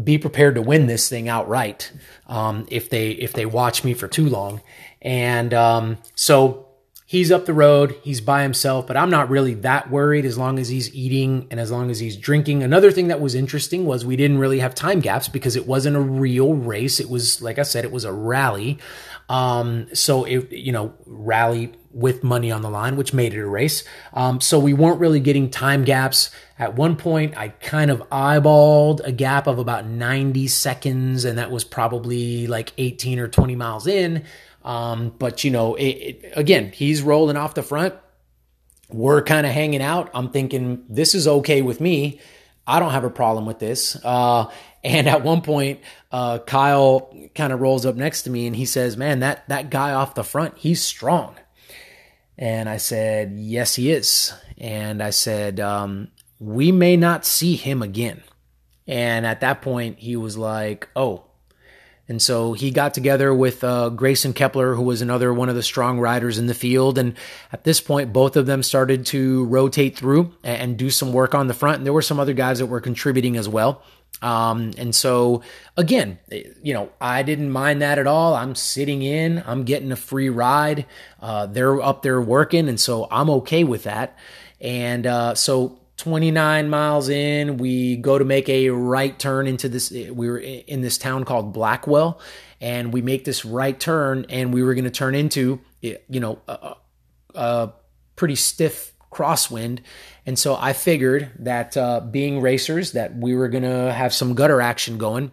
be 0.00 0.16
prepared 0.16 0.54
to 0.54 0.62
win 0.62 0.86
this 0.86 1.08
thing 1.08 1.28
outright 1.28 1.92
um, 2.28 2.66
if 2.70 2.88
they 2.88 3.10
if 3.10 3.32
they 3.32 3.44
watch 3.44 3.82
me 3.82 3.94
for 3.94 4.06
too 4.06 4.28
long, 4.28 4.60
and 5.00 5.52
um, 5.52 5.98
so 6.14 6.61
he's 7.12 7.30
up 7.30 7.44
the 7.44 7.52
road. 7.52 7.94
He's 8.02 8.22
by 8.22 8.42
himself, 8.42 8.86
but 8.86 8.96
I'm 8.96 9.10
not 9.10 9.28
really 9.28 9.52
that 9.56 9.90
worried 9.90 10.24
as 10.24 10.38
long 10.38 10.58
as 10.58 10.70
he's 10.70 10.94
eating 10.94 11.46
and 11.50 11.60
as 11.60 11.70
long 11.70 11.90
as 11.90 11.98
he's 11.98 12.16
drinking. 12.16 12.62
Another 12.62 12.90
thing 12.90 13.08
that 13.08 13.20
was 13.20 13.34
interesting 13.34 13.84
was 13.84 14.02
we 14.02 14.16
didn't 14.16 14.38
really 14.38 14.60
have 14.60 14.74
time 14.74 14.98
gaps 14.98 15.28
because 15.28 15.54
it 15.54 15.66
wasn't 15.66 15.94
a 15.94 16.00
real 16.00 16.54
race. 16.54 17.00
It 17.00 17.10
was 17.10 17.42
like 17.42 17.58
I 17.58 17.64
said, 17.64 17.84
it 17.84 17.92
was 17.92 18.06
a 18.06 18.12
rally. 18.14 18.78
Um, 19.28 19.94
so 19.94 20.24
it, 20.24 20.50
you 20.52 20.72
know, 20.72 20.94
rally 21.04 21.74
with 21.92 22.24
money 22.24 22.50
on 22.50 22.62
the 22.62 22.70
line, 22.70 22.96
which 22.96 23.12
made 23.12 23.34
it 23.34 23.40
a 23.40 23.46
race. 23.46 23.84
Um, 24.14 24.40
so 24.40 24.58
we 24.58 24.72
weren't 24.72 24.98
really 24.98 25.20
getting 25.20 25.50
time 25.50 25.84
gaps. 25.84 26.30
At 26.58 26.76
one 26.76 26.96
point, 26.96 27.36
I 27.36 27.48
kind 27.48 27.90
of 27.90 28.00
eyeballed 28.08 29.02
a 29.04 29.12
gap 29.12 29.46
of 29.46 29.58
about 29.58 29.84
90 29.84 30.48
seconds, 30.48 31.26
and 31.26 31.36
that 31.36 31.50
was 31.50 31.62
probably 31.62 32.46
like 32.46 32.72
18 32.78 33.18
or 33.18 33.28
20 33.28 33.54
miles 33.54 33.86
in. 33.86 34.24
Um, 34.64 35.14
but 35.18 35.44
you 35.44 35.50
know, 35.50 35.74
it, 35.74 35.84
it, 35.84 36.32
again, 36.36 36.72
he's 36.72 37.02
rolling 37.02 37.36
off 37.36 37.54
the 37.54 37.62
front. 37.62 37.94
We're 38.90 39.22
kind 39.22 39.46
of 39.46 39.52
hanging 39.52 39.82
out. 39.82 40.10
I'm 40.14 40.30
thinking 40.30 40.84
this 40.88 41.14
is 41.14 41.26
okay 41.26 41.62
with 41.62 41.80
me. 41.80 42.20
I 42.66 42.78
don't 42.78 42.90
have 42.90 43.04
a 43.04 43.10
problem 43.10 43.46
with 43.46 43.58
this. 43.58 43.96
Uh, 44.04 44.50
and 44.84 45.08
at 45.08 45.22
one 45.22 45.40
point, 45.40 45.80
uh, 46.10 46.38
Kyle 46.40 47.12
kind 47.34 47.52
of 47.52 47.60
rolls 47.60 47.86
up 47.86 47.96
next 47.96 48.22
to 48.22 48.30
me 48.30 48.46
and 48.46 48.54
he 48.54 48.64
says, 48.64 48.96
"Man, 48.96 49.20
that 49.20 49.48
that 49.48 49.70
guy 49.70 49.92
off 49.92 50.14
the 50.14 50.24
front, 50.24 50.58
he's 50.58 50.82
strong." 50.82 51.36
And 52.36 52.68
I 52.68 52.76
said, 52.76 53.34
"Yes, 53.36 53.74
he 53.76 53.90
is." 53.90 54.32
And 54.58 55.02
I 55.02 55.10
said, 55.10 55.60
um, 55.60 56.08
"We 56.38 56.72
may 56.72 56.96
not 56.96 57.24
see 57.24 57.56
him 57.56 57.82
again." 57.82 58.22
And 58.86 59.24
at 59.24 59.40
that 59.40 59.62
point, 59.62 59.98
he 59.98 60.16
was 60.16 60.36
like, 60.36 60.88
"Oh." 60.94 61.24
And 62.08 62.20
so 62.20 62.52
he 62.52 62.70
got 62.70 62.94
together 62.94 63.32
with 63.32 63.62
uh, 63.62 63.88
Grayson 63.90 64.32
Kepler, 64.32 64.74
who 64.74 64.82
was 64.82 65.02
another 65.02 65.32
one 65.32 65.48
of 65.48 65.54
the 65.54 65.62
strong 65.62 66.00
riders 66.00 66.36
in 66.36 66.46
the 66.46 66.54
field. 66.54 66.98
And 66.98 67.14
at 67.52 67.64
this 67.64 67.80
point, 67.80 68.12
both 68.12 68.36
of 68.36 68.46
them 68.46 68.62
started 68.62 69.06
to 69.06 69.44
rotate 69.46 69.96
through 69.96 70.34
and 70.42 70.76
do 70.76 70.90
some 70.90 71.12
work 71.12 71.34
on 71.34 71.46
the 71.46 71.54
front. 71.54 71.78
And 71.78 71.86
there 71.86 71.92
were 71.92 72.02
some 72.02 72.18
other 72.18 72.34
guys 72.34 72.58
that 72.58 72.66
were 72.66 72.80
contributing 72.80 73.36
as 73.36 73.48
well. 73.48 73.82
Um, 74.20 74.72
and 74.76 74.94
so 74.94 75.42
again, 75.76 76.18
you 76.62 76.74
know, 76.74 76.90
I 77.00 77.22
didn't 77.22 77.50
mind 77.50 77.82
that 77.82 77.98
at 77.98 78.06
all. 78.06 78.34
I'm 78.34 78.54
sitting 78.54 79.02
in, 79.02 79.42
I'm 79.46 79.64
getting 79.64 79.90
a 79.90 79.96
free 79.96 80.28
ride. 80.28 80.86
Uh, 81.20 81.46
they're 81.46 81.80
up 81.80 82.02
there 82.02 82.20
working, 82.20 82.68
and 82.68 82.78
so 82.78 83.08
I'm 83.10 83.30
okay 83.30 83.64
with 83.64 83.84
that. 83.84 84.16
And 84.60 85.06
uh, 85.06 85.34
so 85.34 85.80
29 86.02 86.68
miles 86.68 87.08
in, 87.08 87.56
we 87.56 87.96
go 87.96 88.18
to 88.18 88.24
make 88.24 88.48
a 88.48 88.70
right 88.70 89.18
turn 89.18 89.46
into 89.46 89.68
this. 89.68 89.90
We 89.90 90.28
were 90.28 90.38
in 90.38 90.80
this 90.80 90.98
town 90.98 91.24
called 91.24 91.52
Blackwell, 91.52 92.20
and 92.60 92.92
we 92.92 93.02
make 93.02 93.24
this 93.24 93.44
right 93.44 93.78
turn, 93.78 94.26
and 94.28 94.52
we 94.52 94.62
were 94.62 94.74
going 94.74 94.84
to 94.84 94.90
turn 94.90 95.14
into, 95.14 95.60
you 95.80 95.98
know, 96.08 96.40
a, 96.48 96.74
a 97.34 97.72
pretty 98.16 98.36
stiff 98.36 98.92
crosswind 99.12 99.80
and 100.24 100.38
so 100.38 100.56
I 100.56 100.72
figured 100.72 101.30
that 101.40 101.76
uh, 101.76 102.00
being 102.00 102.40
racers, 102.40 102.92
that 102.92 103.16
we 103.16 103.34
were 103.34 103.48
going 103.48 103.64
to 103.64 103.92
have 103.92 104.14
some 104.14 104.34
gutter 104.34 104.60
action 104.60 104.98
going. 104.98 105.32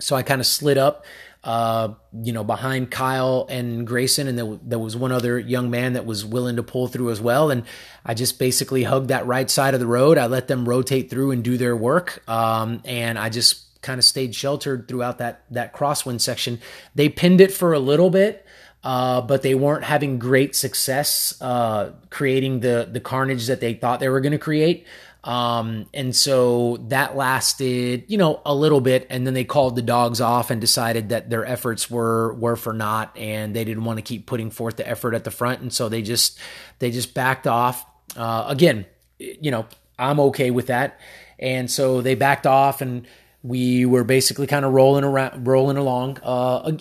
So 0.00 0.16
I 0.16 0.22
kind 0.22 0.40
of 0.40 0.46
slid 0.46 0.78
up, 0.78 1.04
uh, 1.42 1.94
you 2.22 2.32
know, 2.32 2.44
behind 2.44 2.90
Kyle 2.90 3.46
and 3.48 3.86
Grayson, 3.86 4.28
and 4.28 4.38
there, 4.38 4.58
there 4.62 4.78
was 4.78 4.94
one 4.94 5.10
other 5.10 5.38
young 5.38 5.70
man 5.70 5.94
that 5.94 6.04
was 6.04 6.24
willing 6.24 6.56
to 6.56 6.62
pull 6.62 6.86
through 6.86 7.10
as 7.10 7.20
well. 7.20 7.50
And 7.50 7.64
I 8.04 8.12
just 8.12 8.38
basically 8.38 8.82
hugged 8.84 9.08
that 9.08 9.26
right 9.26 9.48
side 9.48 9.72
of 9.72 9.80
the 9.80 9.86
road. 9.86 10.18
I 10.18 10.26
let 10.26 10.48
them 10.48 10.68
rotate 10.68 11.08
through 11.08 11.30
and 11.30 11.42
do 11.42 11.56
their 11.56 11.74
work, 11.74 12.22
um, 12.28 12.82
and 12.84 13.18
I 13.18 13.30
just 13.30 13.82
kind 13.82 13.98
of 13.98 14.04
stayed 14.04 14.34
sheltered 14.34 14.86
throughout 14.86 15.18
that 15.18 15.44
that 15.50 15.72
crosswind 15.72 16.20
section. 16.20 16.60
They 16.94 17.08
pinned 17.08 17.40
it 17.40 17.52
for 17.52 17.72
a 17.72 17.78
little 17.78 18.10
bit, 18.10 18.44
uh, 18.84 19.22
but 19.22 19.40
they 19.40 19.54
weren't 19.54 19.84
having 19.84 20.18
great 20.18 20.54
success 20.54 21.40
uh, 21.40 21.92
creating 22.10 22.60
the 22.60 22.88
the 22.90 23.00
carnage 23.00 23.46
that 23.46 23.60
they 23.60 23.72
thought 23.72 24.00
they 24.00 24.10
were 24.10 24.20
going 24.20 24.32
to 24.32 24.38
create. 24.38 24.86
Um, 25.22 25.86
and 25.92 26.16
so 26.16 26.78
that 26.88 27.16
lasted, 27.16 28.04
you 28.08 28.16
know, 28.16 28.40
a 28.46 28.54
little 28.54 28.80
bit, 28.80 29.06
and 29.10 29.26
then 29.26 29.34
they 29.34 29.44
called 29.44 29.76
the 29.76 29.82
dogs 29.82 30.20
off 30.20 30.50
and 30.50 30.60
decided 30.60 31.10
that 31.10 31.28
their 31.28 31.44
efforts 31.44 31.90
were 31.90 32.32
were 32.34 32.56
for 32.56 32.72
naught, 32.72 33.16
and 33.16 33.54
they 33.54 33.64
didn't 33.64 33.84
want 33.84 33.98
to 33.98 34.02
keep 34.02 34.26
putting 34.26 34.50
forth 34.50 34.76
the 34.76 34.88
effort 34.88 35.14
at 35.14 35.24
the 35.24 35.30
front, 35.30 35.60
and 35.60 35.72
so 35.72 35.88
they 35.88 36.02
just 36.02 36.38
they 36.78 36.90
just 36.90 37.12
backed 37.12 37.46
off. 37.46 37.84
Uh, 38.16 38.46
again, 38.48 38.86
you 39.18 39.50
know, 39.50 39.66
I'm 39.98 40.20
okay 40.20 40.50
with 40.50 40.68
that, 40.68 40.98
and 41.38 41.70
so 41.70 42.00
they 42.00 42.14
backed 42.14 42.46
off 42.46 42.80
and 42.80 43.06
we 43.42 43.86
were 43.86 44.04
basically 44.04 44.46
kind 44.46 44.64
of 44.64 44.72
rolling 44.72 45.04
around, 45.04 45.46
rolling 45.46 45.76
along. 45.76 46.18
Uh, 46.22 46.72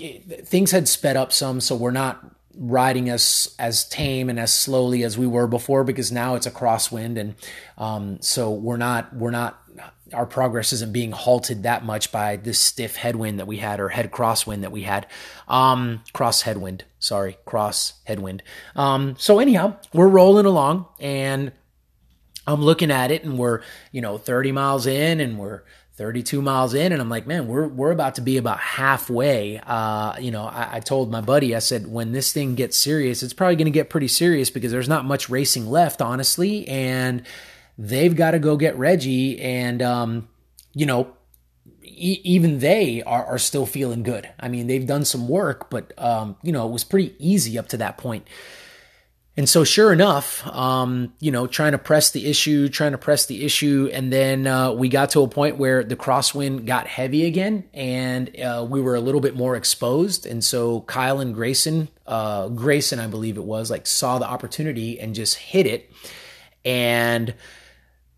things 0.43 0.71
had 0.71 0.87
sped 0.87 1.15
up 1.15 1.31
some, 1.31 1.61
so 1.61 1.75
we're 1.75 1.91
not 1.91 2.23
riding 2.55 3.09
as 3.09 3.55
as 3.59 3.87
tame 3.87 4.29
and 4.29 4.39
as 4.39 4.53
slowly 4.53 5.03
as 5.03 5.17
we 5.17 5.27
were 5.27 5.47
before 5.47 5.83
because 5.83 6.11
now 6.11 6.35
it's 6.35 6.45
a 6.45 6.51
crosswind, 6.51 7.17
and 7.17 7.35
um, 7.77 8.17
so 8.21 8.51
we're 8.51 8.77
not 8.77 9.15
we're 9.15 9.31
not 9.31 9.61
our 10.13 10.25
progress 10.25 10.73
isn't 10.73 10.93
being 10.93 11.11
halted 11.11 11.63
that 11.63 11.85
much 11.85 12.11
by 12.11 12.35
this 12.35 12.59
stiff 12.59 12.95
headwind 12.95 13.39
that 13.39 13.47
we 13.47 13.57
had 13.57 13.79
or 13.79 13.89
head 13.89 14.11
crosswind 14.11 14.61
that 14.61 14.71
we 14.71 14.83
had. 14.83 15.07
Um, 15.47 16.03
cross 16.13 16.41
headwind, 16.41 16.85
sorry, 16.99 17.37
cross 17.45 17.93
headwind. 18.05 18.43
Um, 18.75 19.15
so 19.17 19.39
anyhow, 19.39 19.77
we're 19.93 20.07
rolling 20.07 20.45
along 20.45 20.87
and 20.99 21.51
I'm 22.47 22.61
looking 22.61 22.91
at 22.91 23.11
it 23.11 23.23
and 23.23 23.37
we're, 23.37 23.61
you 23.91 24.01
know, 24.01 24.17
30 24.17 24.51
miles 24.51 24.87
in 24.87 25.19
and 25.19 25.37
we're 25.37 25.63
32 25.99 26.41
miles 26.41 26.73
in 26.73 26.93
and 26.93 27.01
I'm 27.01 27.09
like, 27.09 27.27
man, 27.27 27.45
we're 27.45 27.67
we're 27.67 27.91
about 27.91 28.15
to 28.15 28.21
be 28.21 28.37
about 28.37 28.57
halfway. 28.57 29.59
Uh, 29.59 30.17
you 30.17 30.31
know, 30.31 30.45
I, 30.45 30.77
I, 30.77 30.79
told 30.79 31.11
my 31.11 31.19
buddy, 31.19 31.53
I 31.53 31.59
said, 31.59 31.91
when 31.91 32.13
this 32.13 32.31
thing 32.31 32.55
gets 32.55 32.77
serious, 32.77 33.21
it's 33.21 33.33
probably 33.33 33.57
gonna 33.57 33.69
get 33.69 33.89
pretty 33.89 34.07
serious 34.07 34.49
because 34.49 34.71
there's 34.71 34.87
not 34.87 35.03
much 35.03 35.29
racing 35.29 35.69
left, 35.69 36.01
honestly, 36.01 36.65
and 36.69 37.23
they've 37.77 38.15
got 38.15 38.31
to 38.31 38.39
go 38.39 38.55
get 38.55 38.77
Reggie 38.77 39.41
and 39.41 39.81
um, 39.81 40.29
you 40.73 40.85
know, 40.85 41.11
e- 41.83 42.21
even 42.23 42.59
they 42.59 43.03
are, 43.03 43.25
are 43.25 43.37
still 43.37 43.65
feeling 43.65 44.01
good. 44.01 44.29
I 44.39 44.47
mean, 44.47 44.67
they've 44.67 44.87
done 44.87 45.03
some 45.03 45.27
work, 45.27 45.69
but 45.69 45.91
um, 45.97 46.37
you 46.41 46.53
know, 46.53 46.65
it 46.65 46.71
was 46.71 46.85
pretty 46.85 47.13
easy 47.19 47.59
up 47.59 47.67
to 47.67 47.77
that 47.77 47.97
point. 47.97 48.25
And 49.39 49.47
so, 49.47 49.63
sure 49.63 49.93
enough, 49.93 50.45
um, 50.47 51.13
you 51.21 51.31
know, 51.31 51.47
trying 51.47 51.71
to 51.71 51.77
press 51.77 52.11
the 52.11 52.25
issue, 52.25 52.67
trying 52.67 52.91
to 52.91 52.97
press 52.97 53.25
the 53.25 53.45
issue, 53.45 53.89
and 53.93 54.11
then 54.11 54.45
uh, 54.45 54.73
we 54.73 54.89
got 54.89 55.11
to 55.11 55.21
a 55.21 55.29
point 55.29 55.57
where 55.57 55.81
the 55.81 55.95
crosswind 55.95 56.65
got 56.65 56.87
heavy 56.87 57.25
again, 57.25 57.63
and 57.73 58.37
uh, 58.37 58.67
we 58.69 58.81
were 58.81 58.95
a 58.95 58.99
little 58.99 59.21
bit 59.21 59.37
more 59.37 59.55
exposed. 59.55 60.25
And 60.25 60.43
so, 60.43 60.81
Kyle 60.81 61.21
and 61.21 61.33
Grayson, 61.33 61.87
uh, 62.05 62.49
Grayson, 62.49 62.99
I 62.99 63.07
believe 63.07 63.37
it 63.37 63.45
was, 63.45 63.71
like 63.71 63.87
saw 63.87 64.19
the 64.19 64.27
opportunity 64.27 64.99
and 64.99 65.15
just 65.15 65.37
hit 65.37 65.65
it, 65.65 65.89
and 66.65 67.33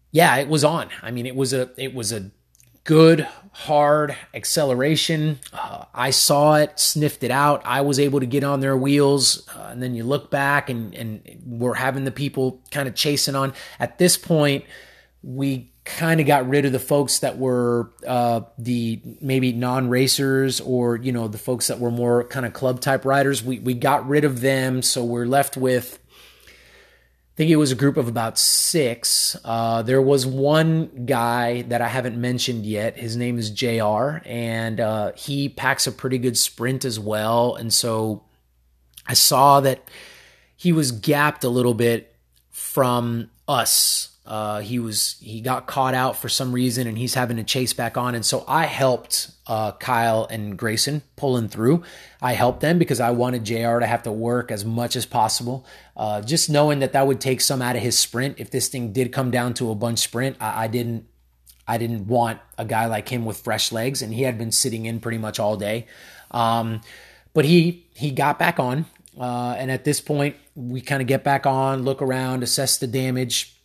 yeah, 0.09 0.35
it 0.37 0.47
was 0.47 0.63
on. 0.63 0.89
I 1.03 1.11
mean, 1.11 1.27
it 1.27 1.35
was 1.35 1.53
a 1.53 1.69
it 1.77 1.93
was 1.93 2.11
a 2.11 2.31
good 2.83 3.27
hard 3.51 4.15
acceleration. 4.33 5.39
Uh, 5.53 5.85
I 5.93 6.11
saw 6.11 6.55
it, 6.55 6.79
sniffed 6.79 7.23
it 7.23 7.31
out. 7.31 7.61
I 7.65 7.81
was 7.81 7.99
able 7.99 8.19
to 8.19 8.25
get 8.25 8.43
on 8.43 8.59
their 8.59 8.77
wheels, 8.77 9.47
uh, 9.55 9.67
and 9.71 9.83
then 9.83 9.93
you 9.93 10.03
look 10.03 10.31
back 10.31 10.69
and 10.69 10.93
and 10.95 11.41
we're 11.45 11.75
having 11.75 12.05
the 12.05 12.11
people 12.11 12.61
kind 12.71 12.87
of 12.87 12.95
chasing 12.95 13.35
on. 13.35 13.53
At 13.79 13.97
this 13.97 14.17
point, 14.17 14.65
we 15.21 15.71
kind 15.83 16.21
of 16.21 16.27
got 16.27 16.47
rid 16.47 16.65
of 16.65 16.71
the 16.71 16.79
folks 16.79 17.19
that 17.19 17.37
were 17.37 17.91
uh, 18.07 18.41
the 18.57 19.01
maybe 19.19 19.51
non-racers 19.51 20.61
or 20.61 20.95
you 20.97 21.11
know 21.11 21.27
the 21.27 21.37
folks 21.37 21.67
that 21.67 21.79
were 21.79 21.91
more 21.91 22.23
kind 22.25 22.45
of 22.45 22.53
club 22.53 22.79
type 22.79 23.05
riders. 23.05 23.43
We 23.43 23.59
we 23.59 23.73
got 23.73 24.07
rid 24.07 24.23
of 24.23 24.41
them, 24.41 24.81
so 24.81 25.03
we're 25.03 25.25
left 25.25 25.57
with 25.57 25.99
I 27.33 27.37
think 27.37 27.49
it 27.49 27.55
was 27.55 27.71
a 27.71 27.75
group 27.75 27.95
of 27.95 28.09
about 28.09 28.37
six. 28.37 29.37
Uh, 29.45 29.83
there 29.83 30.01
was 30.01 30.25
one 30.25 31.05
guy 31.05 31.61
that 31.63 31.81
I 31.81 31.87
haven't 31.87 32.19
mentioned 32.19 32.65
yet. 32.65 32.97
His 32.97 33.15
name 33.15 33.39
is 33.39 33.49
JR, 33.49 34.17
and 34.25 34.81
uh, 34.81 35.13
he 35.15 35.47
packs 35.47 35.87
a 35.87 35.93
pretty 35.93 36.17
good 36.17 36.37
sprint 36.37 36.83
as 36.83 36.99
well. 36.99 37.55
And 37.55 37.73
so 37.73 38.25
I 39.07 39.13
saw 39.13 39.61
that 39.61 39.87
he 40.57 40.73
was 40.73 40.91
gapped 40.91 41.45
a 41.45 41.49
little 41.49 41.73
bit 41.73 42.13
from 42.49 43.31
us 43.47 44.10
uh, 44.25 44.59
he 44.59 44.77
was 44.77 45.17
he 45.19 45.41
got 45.41 45.65
caught 45.65 45.95
out 45.95 46.15
for 46.15 46.29
some 46.29 46.51
reason, 46.51 46.87
and 46.87 46.97
he's 46.97 47.15
having 47.15 47.37
to 47.37 47.43
chase 47.43 47.73
back 47.73 47.97
on. 47.97 48.13
And 48.13 48.25
so 48.25 48.45
I 48.47 48.65
helped 48.65 49.31
uh, 49.47 49.71
Kyle 49.73 50.27
and 50.29 50.57
Grayson 50.57 51.01
pulling 51.15 51.49
through. 51.49 51.83
I 52.21 52.33
helped 52.33 52.61
them 52.61 52.77
because 52.77 52.99
I 52.99 53.11
wanted 53.11 53.43
JR 53.43 53.79
to 53.79 53.87
have 53.87 54.03
to 54.03 54.11
work 54.11 54.51
as 54.51 54.63
much 54.63 54.95
as 54.95 55.07
possible. 55.07 55.65
Uh, 55.97 56.21
just 56.21 56.49
knowing 56.49 56.79
that 56.79 56.93
that 56.93 57.07
would 57.07 57.19
take 57.19 57.41
some 57.41 57.61
out 57.63 57.75
of 57.75 57.81
his 57.81 57.97
sprint. 57.97 58.39
If 58.39 58.51
this 58.51 58.67
thing 58.67 58.93
did 58.93 59.11
come 59.11 59.31
down 59.31 59.55
to 59.55 59.71
a 59.71 59.75
bunch 59.75 59.99
sprint, 59.99 60.37
I, 60.39 60.65
I 60.65 60.67
didn't 60.67 61.07
I 61.67 61.79
didn't 61.79 62.05
want 62.05 62.39
a 62.59 62.65
guy 62.65 62.85
like 62.85 63.09
him 63.09 63.25
with 63.25 63.37
fresh 63.37 63.71
legs, 63.71 64.03
and 64.03 64.13
he 64.13 64.21
had 64.21 64.37
been 64.37 64.51
sitting 64.51 64.85
in 64.85 64.99
pretty 64.99 65.17
much 65.17 65.39
all 65.39 65.57
day. 65.57 65.87
Um, 66.29 66.81
but 67.33 67.45
he 67.45 67.87
he 67.95 68.11
got 68.11 68.37
back 68.37 68.59
on, 68.59 68.85
uh, 69.19 69.55
and 69.57 69.71
at 69.71 69.83
this 69.83 69.99
point, 69.99 70.35
we 70.55 70.79
kind 70.79 71.01
of 71.01 71.07
get 71.07 71.23
back 71.23 71.47
on, 71.47 71.81
look 71.81 72.03
around, 72.03 72.43
assess 72.43 72.77
the 72.77 72.87
damage 72.87 73.57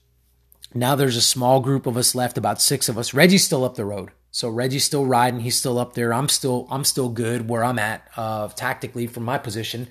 now 0.75 0.95
there's 0.95 1.17
a 1.17 1.23
small 1.23 1.61
group 1.61 1.87
of 1.87 1.97
us 1.97 2.15
left, 2.15 2.39
about 2.39 2.61
six 2.61 2.89
of 2.89 2.99
us. 2.99 3.15
Reggie's 3.15 3.45
still 3.45 3.65
up 3.65 3.77
the 3.77 3.85
road. 3.85 4.11
So 4.31 4.51
Reggie's 4.51 4.85
still 4.85 5.07
riding. 5.07 5.41
He's 5.41 5.57
still 5.57 5.79
up 5.79 5.95
there. 5.95 6.13
I'm 6.13 6.29
still 6.29 6.67
I'm 6.71 6.85
still 6.85 7.09
good 7.09 7.49
where 7.49 7.65
I'm 7.65 7.79
at 7.79 8.07
uh, 8.17 8.49
tactically 8.49 9.07
from 9.07 9.25
my 9.25 9.39
position. 9.39 9.89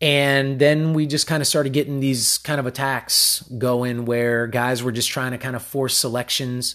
And 0.00 0.58
then 0.58 0.92
we 0.92 1.06
just 1.06 1.26
kind 1.26 1.40
of 1.40 1.46
started 1.46 1.72
getting 1.72 2.00
these 2.00 2.36
kind 2.38 2.60
of 2.60 2.66
attacks 2.66 3.42
going 3.56 4.04
where 4.04 4.46
guys 4.46 4.82
were 4.82 4.92
just 4.92 5.08
trying 5.08 5.32
to 5.32 5.38
kind 5.38 5.56
of 5.56 5.62
force 5.62 5.96
selections. 5.96 6.74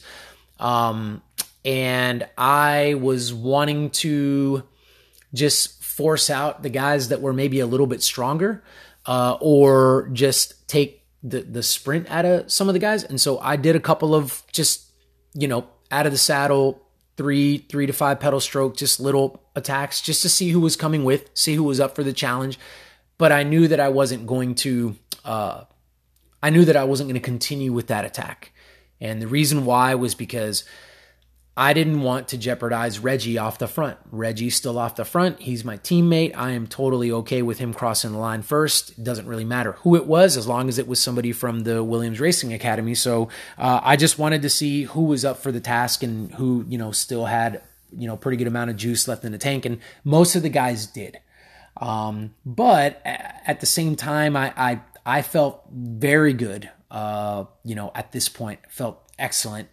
Um, 0.59 1.21
and 1.63 2.27
I 2.35 2.95
was 2.95 3.31
wanting 3.31 3.91
to 3.91 4.63
just 5.35 5.83
force 5.83 6.31
out 6.31 6.63
the 6.63 6.69
guys 6.69 7.09
that 7.09 7.21
were 7.21 7.33
maybe 7.33 7.59
a 7.59 7.67
little 7.67 7.85
bit 7.85 8.01
stronger 8.01 8.63
uh, 9.05 9.37
or 9.39 10.09
just 10.13 10.67
take 10.67 11.00
the 11.23 11.41
the 11.41 11.63
sprint 11.63 12.09
out 12.09 12.25
of 12.25 12.51
some 12.51 12.67
of 12.67 12.73
the 12.73 12.79
guys. 12.79 13.03
And 13.03 13.19
so 13.19 13.39
I 13.39 13.55
did 13.55 13.75
a 13.75 13.79
couple 13.79 14.15
of 14.15 14.43
just, 14.51 14.91
you 15.33 15.47
know, 15.47 15.67
out 15.91 16.05
of 16.05 16.11
the 16.11 16.17
saddle, 16.17 16.81
three, 17.17 17.57
three 17.57 17.85
to 17.85 17.93
five 17.93 18.19
pedal 18.19 18.39
stroke, 18.39 18.77
just 18.77 18.99
little 18.99 19.43
attacks 19.55 20.01
just 20.01 20.21
to 20.23 20.29
see 20.29 20.49
who 20.49 20.59
was 20.59 20.75
coming 20.75 21.03
with, 21.03 21.29
see 21.33 21.55
who 21.55 21.63
was 21.63 21.79
up 21.79 21.95
for 21.95 22.03
the 22.03 22.13
challenge. 22.13 22.57
But 23.17 23.31
I 23.31 23.43
knew 23.43 23.67
that 23.67 23.79
I 23.79 23.89
wasn't 23.89 24.25
going 24.25 24.55
to 24.55 24.95
uh 25.23 25.65
I 26.43 26.49
knew 26.49 26.65
that 26.65 26.75
I 26.75 26.85
wasn't 26.85 27.07
going 27.07 27.21
to 27.21 27.25
continue 27.25 27.71
with 27.71 27.87
that 27.87 28.05
attack. 28.05 28.51
And 28.99 29.21
the 29.21 29.27
reason 29.27 29.65
why 29.65 29.93
was 29.95 30.15
because 30.15 30.63
I 31.55 31.73
didn't 31.73 32.01
want 32.01 32.29
to 32.29 32.37
jeopardize 32.37 32.99
Reggie 32.99 33.37
off 33.37 33.59
the 33.59 33.67
front. 33.67 33.97
Reggie's 34.09 34.55
still 34.55 34.79
off 34.79 34.95
the 34.95 35.03
front. 35.03 35.41
He's 35.41 35.65
my 35.65 35.77
teammate. 35.77 36.31
I 36.33 36.51
am 36.51 36.65
totally 36.65 37.11
okay 37.11 37.41
with 37.41 37.59
him 37.59 37.73
crossing 37.73 38.13
the 38.13 38.19
line 38.19 38.41
first. 38.41 38.91
It 38.91 39.03
doesn't 39.03 39.27
really 39.27 39.43
matter 39.43 39.73
who 39.73 39.97
it 39.97 40.05
was 40.05 40.37
as 40.37 40.47
long 40.47 40.69
as 40.69 40.79
it 40.79 40.87
was 40.87 41.01
somebody 41.01 41.33
from 41.33 41.61
the 41.61 41.83
Williams 41.83 42.21
Racing 42.21 42.53
Academy. 42.53 42.95
So 42.95 43.27
uh, 43.57 43.81
I 43.83 43.97
just 43.97 44.17
wanted 44.17 44.43
to 44.43 44.49
see 44.49 44.83
who 44.83 45.03
was 45.03 45.25
up 45.25 45.39
for 45.39 45.51
the 45.51 45.59
task 45.59 46.03
and 46.03 46.33
who, 46.35 46.63
you 46.69 46.77
know, 46.77 46.93
still 46.93 47.25
had, 47.25 47.61
you 47.91 48.07
know, 48.07 48.15
pretty 48.15 48.37
good 48.37 48.47
amount 48.47 48.69
of 48.69 48.77
juice 48.77 49.05
left 49.09 49.25
in 49.25 49.33
the 49.33 49.37
tank. 49.37 49.65
And 49.65 49.79
most 50.05 50.35
of 50.35 50.43
the 50.43 50.49
guys 50.49 50.87
did. 50.87 51.19
Um, 51.75 52.33
but 52.45 53.01
at 53.05 53.59
the 53.59 53.65
same 53.65 53.97
time, 53.97 54.37
I, 54.37 54.53
I, 54.55 54.81
I 55.05 55.21
felt 55.21 55.65
very 55.69 56.31
good, 56.31 56.69
uh, 56.89 57.43
you 57.65 57.75
know, 57.75 57.91
at 57.93 58.13
this 58.13 58.29
point, 58.29 58.59
felt 58.69 59.01
excellent 59.19 59.67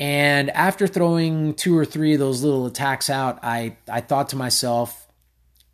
and 0.00 0.48
after 0.50 0.86
throwing 0.86 1.52
two 1.52 1.76
or 1.76 1.84
three 1.84 2.14
of 2.14 2.20
those 2.20 2.42
little 2.42 2.64
attacks 2.64 3.10
out, 3.10 3.38
I, 3.42 3.76
I 3.86 4.00
thought 4.00 4.30
to 4.30 4.36
myself, 4.36 5.06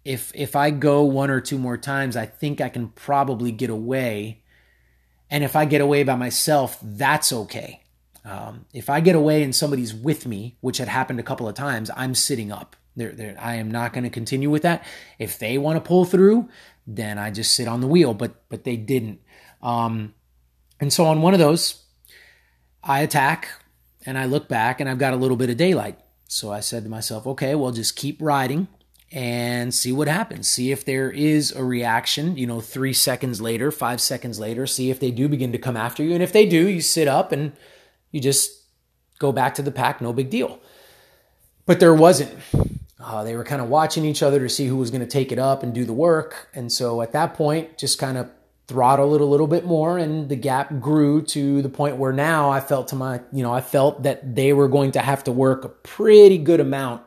if 0.05 0.33
if 0.35 0.57
I 0.57 0.71
go 0.71 1.05
one 1.05 1.31
or 1.31 1.41
two 1.41 1.59
more 1.59 1.77
times, 1.77 2.17
I 2.17 2.27
think 2.27 2.61
I 2.61 2.69
can 2.69 2.89
probably 2.89 3.53
get 3.53 3.71
away. 3.71 4.43
And 5.31 5.45
if 5.45 5.55
I 5.55 5.65
get 5.65 5.81
away 5.81 6.03
by 6.03 6.17
myself, 6.17 6.79
that's 6.83 7.33
okay. 7.33 7.83
Um, 8.25 8.67
if 8.73 8.91
I 8.91 8.99
get 8.99 9.15
away 9.15 9.45
and 9.45 9.55
somebody's 9.55 9.95
with 9.95 10.27
me, 10.27 10.57
which 10.61 10.79
had 10.79 10.89
happened 10.89 11.21
a 11.21 11.25
couple 11.25 11.49
of 11.49 11.55
times, 11.55 11.91
I'm 11.97 12.15
sitting 12.15 12.51
up. 12.51 12.75
They're, 12.97 13.13
they're, 13.13 13.37
I 13.39 13.57
am 13.57 13.71
not 13.71 13.93
going 13.93 14.05
to 14.05 14.11
continue 14.11 14.51
with 14.51 14.63
that. 14.63 14.85
If 15.19 15.39
they 15.39 15.59
want 15.59 15.77
to 15.77 15.87
pull 15.87 16.05
through, 16.05 16.49
then 16.87 17.19
I 17.19 17.31
just 17.31 17.55
sit 17.55 17.69
on 17.69 17.81
the 17.81 17.87
wheel. 17.87 18.13
But 18.13 18.49
but 18.49 18.65
they 18.65 18.77
didn't. 18.77 19.21
Um, 19.63 20.15
and 20.81 20.93
so 20.93 21.05
on 21.05 21.23
one 21.23 21.33
of 21.35 21.41
those, 21.41 21.85
I 22.83 23.01
attack 23.01 23.49
and 24.07 24.17
I 24.17 24.25
look 24.25 24.49
back 24.49 24.81
and 24.81 24.89
I've 24.89 24.99
got 24.99 25.13
a 25.13 25.17
little 25.17 25.37
bit 25.37 25.51
of 25.51 25.57
daylight. 25.57 25.99
So 26.29 26.53
I 26.53 26.61
said 26.61 26.85
to 26.85 26.89
myself, 26.89 27.27
okay, 27.27 27.55
well, 27.55 27.73
just 27.73 27.97
keep 27.97 28.19
riding 28.21 28.69
and 29.13 29.73
see 29.75 29.93
what 29.93 30.09
happens. 30.09 30.49
See 30.49 30.73
if 30.73 30.85
there 30.85 31.11
is 31.11 31.53
a 31.53 31.63
reaction, 31.63 32.37
you 32.37 32.47
know, 32.47 32.61
three 32.61 32.93
seconds 32.93 33.41
later, 33.41 33.71
five 33.71 34.01
seconds 34.01 34.41
later, 34.41 34.67
see 34.67 34.91
if 34.91 34.99
they 34.99 35.11
do 35.11 35.29
begin 35.29 35.53
to 35.53 35.59
come 35.59 35.77
after 35.77 36.03
you. 36.03 36.15
And 36.15 36.23
if 36.23 36.33
they 36.33 36.47
do, 36.47 36.69
you 36.69 36.81
sit 36.81 37.07
up 37.07 37.31
and 37.33 37.53
you 38.11 38.21
just 38.21 38.51
go 39.19 39.31
back 39.33 39.55
to 39.55 39.63
the 39.63 39.71
pack, 39.71 40.01
no 40.01 40.13
big 40.13 40.31
deal. 40.31 40.59
but 41.67 41.81
there 41.81 41.95
wasn't. 41.95 42.33
Uh, 42.99 43.23
they 43.25 43.37
were 43.37 43.45
kind 43.45 43.61
of 43.61 43.69
watching 43.69 44.05
each 44.05 44.23
other 44.23 44.41
to 44.41 44.49
see 44.49 44.67
who 44.67 44.77
was 44.77 44.91
going 44.91 45.03
to 45.03 45.07
take 45.07 45.31
it 45.31 45.39
up 45.39 45.63
and 45.63 45.75
do 45.75 45.85
the 45.85 45.93
work. 45.93 46.49
And 46.55 46.73
so 46.73 47.03
at 47.03 47.13
that 47.13 47.35
point, 47.35 47.77
just 47.77 47.99
kind 47.99 48.17
of 48.17 48.31
throttle 48.69 49.15
it 49.15 49.21
a 49.21 49.25
little 49.25 49.47
bit 49.47 49.65
more 49.65 49.97
and 49.97 50.29
the 50.29 50.37
gap 50.37 50.81
grew 50.81 51.23
to 51.23 51.63
the 51.63 51.69
point 51.69 51.97
where 51.97 52.13
now 52.13 52.51
I 52.51 52.61
felt 52.61 52.89
to 52.89 52.97
my, 52.97 53.21
you 53.33 53.43
know, 53.43 53.53
I 53.53 53.61
felt 53.61 54.03
that 54.03 54.35
they 54.35 54.53
were 54.53 54.69
going 54.69 54.93
to 54.93 55.01
have 55.01 55.23
to 55.25 55.33
work 55.33 55.65
a 55.65 55.69
pretty 55.69 56.39
good 56.39 56.59
amount 56.59 57.03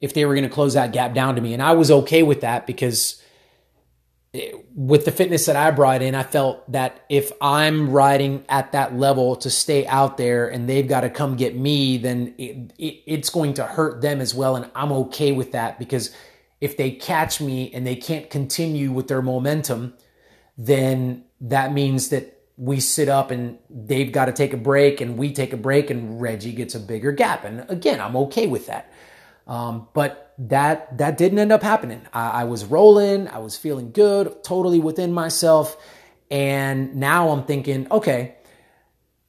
if 0.00 0.14
they 0.14 0.24
were 0.24 0.34
going 0.34 0.48
to 0.48 0.50
close 0.50 0.74
that 0.74 0.92
gap 0.92 1.14
down 1.14 1.34
to 1.34 1.42
me. 1.42 1.52
And 1.52 1.62
I 1.62 1.72
was 1.72 1.90
okay 1.90 2.22
with 2.22 2.40
that 2.40 2.66
because 2.66 3.22
with 4.74 5.04
the 5.04 5.12
fitness 5.12 5.46
that 5.46 5.56
I 5.56 5.70
brought 5.70 6.02
in, 6.02 6.14
I 6.14 6.24
felt 6.24 6.70
that 6.72 7.04
if 7.08 7.30
I'm 7.40 7.90
riding 7.90 8.44
at 8.48 8.72
that 8.72 8.96
level 8.96 9.36
to 9.36 9.50
stay 9.50 9.86
out 9.86 10.16
there 10.16 10.48
and 10.48 10.68
they've 10.68 10.88
got 10.88 11.02
to 11.02 11.10
come 11.10 11.36
get 11.36 11.56
me, 11.56 11.98
then 11.98 12.34
it, 12.38 12.72
it, 12.78 13.02
it's 13.06 13.30
going 13.30 13.54
to 13.54 13.64
hurt 13.64 14.00
them 14.00 14.20
as 14.20 14.34
well. 14.34 14.56
And 14.56 14.70
I'm 14.74 14.90
okay 14.92 15.32
with 15.32 15.52
that 15.52 15.78
because 15.78 16.10
if 16.60 16.76
they 16.76 16.90
catch 16.90 17.40
me 17.40 17.72
and 17.72 17.86
they 17.86 17.94
can't 17.94 18.28
continue 18.28 18.90
with 18.90 19.06
their 19.06 19.22
momentum, 19.22 19.94
then 20.56 21.24
that 21.40 21.72
means 21.72 22.08
that 22.10 22.40
we 22.56 22.78
sit 22.80 23.08
up 23.08 23.30
and 23.30 23.58
they've 23.68 24.12
got 24.12 24.26
to 24.26 24.32
take 24.32 24.52
a 24.52 24.56
break 24.56 25.00
and 25.00 25.18
we 25.18 25.32
take 25.32 25.52
a 25.52 25.56
break 25.56 25.90
and 25.90 26.20
Reggie 26.20 26.52
gets 26.52 26.74
a 26.74 26.80
bigger 26.80 27.10
gap. 27.12 27.44
And 27.44 27.68
again, 27.68 28.00
I'm 28.00 28.16
okay 28.16 28.46
with 28.46 28.66
that. 28.66 28.92
Um, 29.46 29.88
but 29.92 30.32
that 30.38 30.96
that 30.98 31.18
didn't 31.18 31.38
end 31.38 31.52
up 31.52 31.62
happening. 31.62 32.02
I, 32.12 32.42
I 32.42 32.44
was 32.44 32.64
rolling, 32.64 33.28
I 33.28 33.38
was 33.38 33.56
feeling 33.56 33.92
good, 33.92 34.42
totally 34.42 34.80
within 34.80 35.12
myself, 35.12 35.76
and 36.30 36.96
now 36.96 37.28
I'm 37.28 37.44
thinking, 37.44 37.86
okay, 37.90 38.36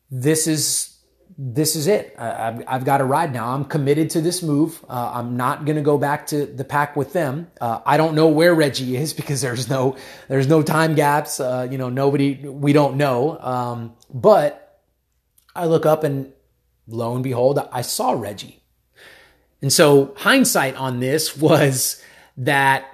this 0.10 0.48
is 0.48 0.95
this 1.38 1.75
is 1.75 1.88
it. 1.88 2.15
I, 2.18 2.25
have 2.25 2.63
I've 2.68 2.86
got 2.86 3.00
to 3.00 3.04
ride 3.04 3.34
now. 3.34 3.50
I'm 3.50 3.65
committed 3.65 4.10
to 4.12 4.22
this 4.22 4.42
move. 4.42 4.84
Uh, 4.88 5.12
I'm 5.15 5.36
not 5.36 5.65
going 5.65 5.75
to 5.75 5.82
go 5.82 5.98
back 5.98 6.27
to 6.27 6.46
the 6.46 6.63
pack 6.63 6.96
with 6.96 7.12
them. 7.12 7.51
Uh, 7.60 7.82
I 7.86 7.98
don't 7.98 8.15
know 8.15 8.30
where 8.30 8.56
Reggie 8.56 8.96
is 8.96 9.13
because 9.20 9.42
there's 9.42 9.70
no 9.70 9.98
there's 10.30 10.48
no 10.48 10.62
time 10.62 10.96
gaps. 10.96 11.39
Uh, 11.39 11.68
you 11.70 11.77
know, 11.77 11.89
nobody 11.89 12.36
we 12.36 12.72
don't 12.74 12.96
know. 12.96 13.38
Um, 13.39 13.96
but 14.13 14.82
I 15.56 15.65
look 15.65 15.86
up 15.86 16.04
and 16.04 16.32
lo 16.88 17.15
and 17.15 17.24
behold, 17.24 17.60
I 17.72 17.82
saw 17.82 18.12
Reggie. 18.12 18.62
And 19.62 19.74
so 19.74 20.13
hindsight 20.18 20.75
on 20.75 21.00
this 21.00 21.36
was 21.38 22.01
that 22.38 22.86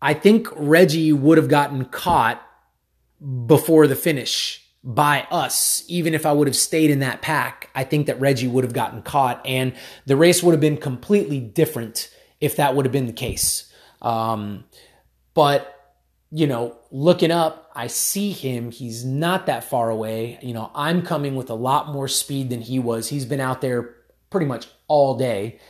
I 0.00 0.14
think 0.14 0.48
Reggie 0.56 1.12
would 1.12 1.36
have 1.36 1.48
gotten 1.48 1.84
caught 1.84 2.42
before 3.46 3.86
the 3.86 3.94
finish 3.94 4.61
by 4.84 5.26
us. 5.30 5.84
Even 5.88 6.14
if 6.14 6.26
I 6.26 6.32
would 6.32 6.46
have 6.46 6.56
stayed 6.56 6.90
in 6.90 7.00
that 7.00 7.22
pack, 7.22 7.70
I 7.74 7.84
think 7.84 8.06
that 8.06 8.20
Reggie 8.20 8.48
would 8.48 8.64
have 8.64 8.72
gotten 8.72 9.02
caught 9.02 9.40
and 9.46 9.72
the 10.06 10.16
race 10.16 10.42
would 10.42 10.52
have 10.52 10.60
been 10.60 10.76
completely 10.76 11.40
different 11.40 12.10
if 12.40 12.56
that 12.56 12.74
would 12.74 12.84
have 12.84 12.92
been 12.92 13.06
the 13.06 13.12
case. 13.12 13.72
Um, 14.00 14.64
but 15.34 15.78
you 16.34 16.46
know, 16.46 16.78
looking 16.90 17.30
up, 17.30 17.70
I 17.74 17.88
see 17.88 18.32
him. 18.32 18.70
He's 18.70 19.04
not 19.04 19.46
that 19.46 19.64
far 19.64 19.90
away. 19.90 20.38
You 20.40 20.54
know, 20.54 20.70
I'm 20.74 21.02
coming 21.02 21.36
with 21.36 21.50
a 21.50 21.54
lot 21.54 21.88
more 21.88 22.08
speed 22.08 22.48
than 22.48 22.62
he 22.62 22.78
was. 22.78 23.08
He's 23.08 23.26
been 23.26 23.38
out 23.40 23.60
there 23.60 23.94
pretty 24.30 24.46
much 24.46 24.66
all 24.88 25.16
day. 25.16 25.60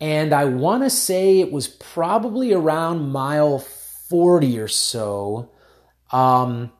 And 0.00 0.32
I 0.32 0.44
want 0.44 0.84
to 0.84 0.90
say 0.90 1.40
it 1.40 1.50
was 1.50 1.66
probably 1.66 2.52
around 2.52 3.10
mile 3.10 3.58
40 3.58 4.58
or 4.60 4.68
so. 4.68 5.50
Um, 6.12 6.70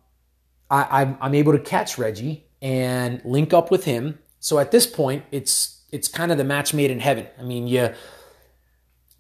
I, 0.71 1.17
am 1.21 1.35
able 1.35 1.53
to 1.53 1.59
catch 1.59 1.99
Reggie 1.99 2.47
and 2.63 3.21
link 3.25 3.53
up 3.53 3.71
with 3.71 3.85
him. 3.85 4.19
So 4.41 4.59
at 4.59 4.71
this 4.71 4.87
point, 4.87 5.25
it's 5.31 5.83
it's 5.93 6.09
kind 6.09 6.33
of 6.33 6.39
the 6.39 6.45
match 6.45 6.75
made 6.75 6.91
in 6.91 7.01
heaven. 7.01 7.27
I 7.39 7.43
mean, 7.43 7.67
you 7.69 7.95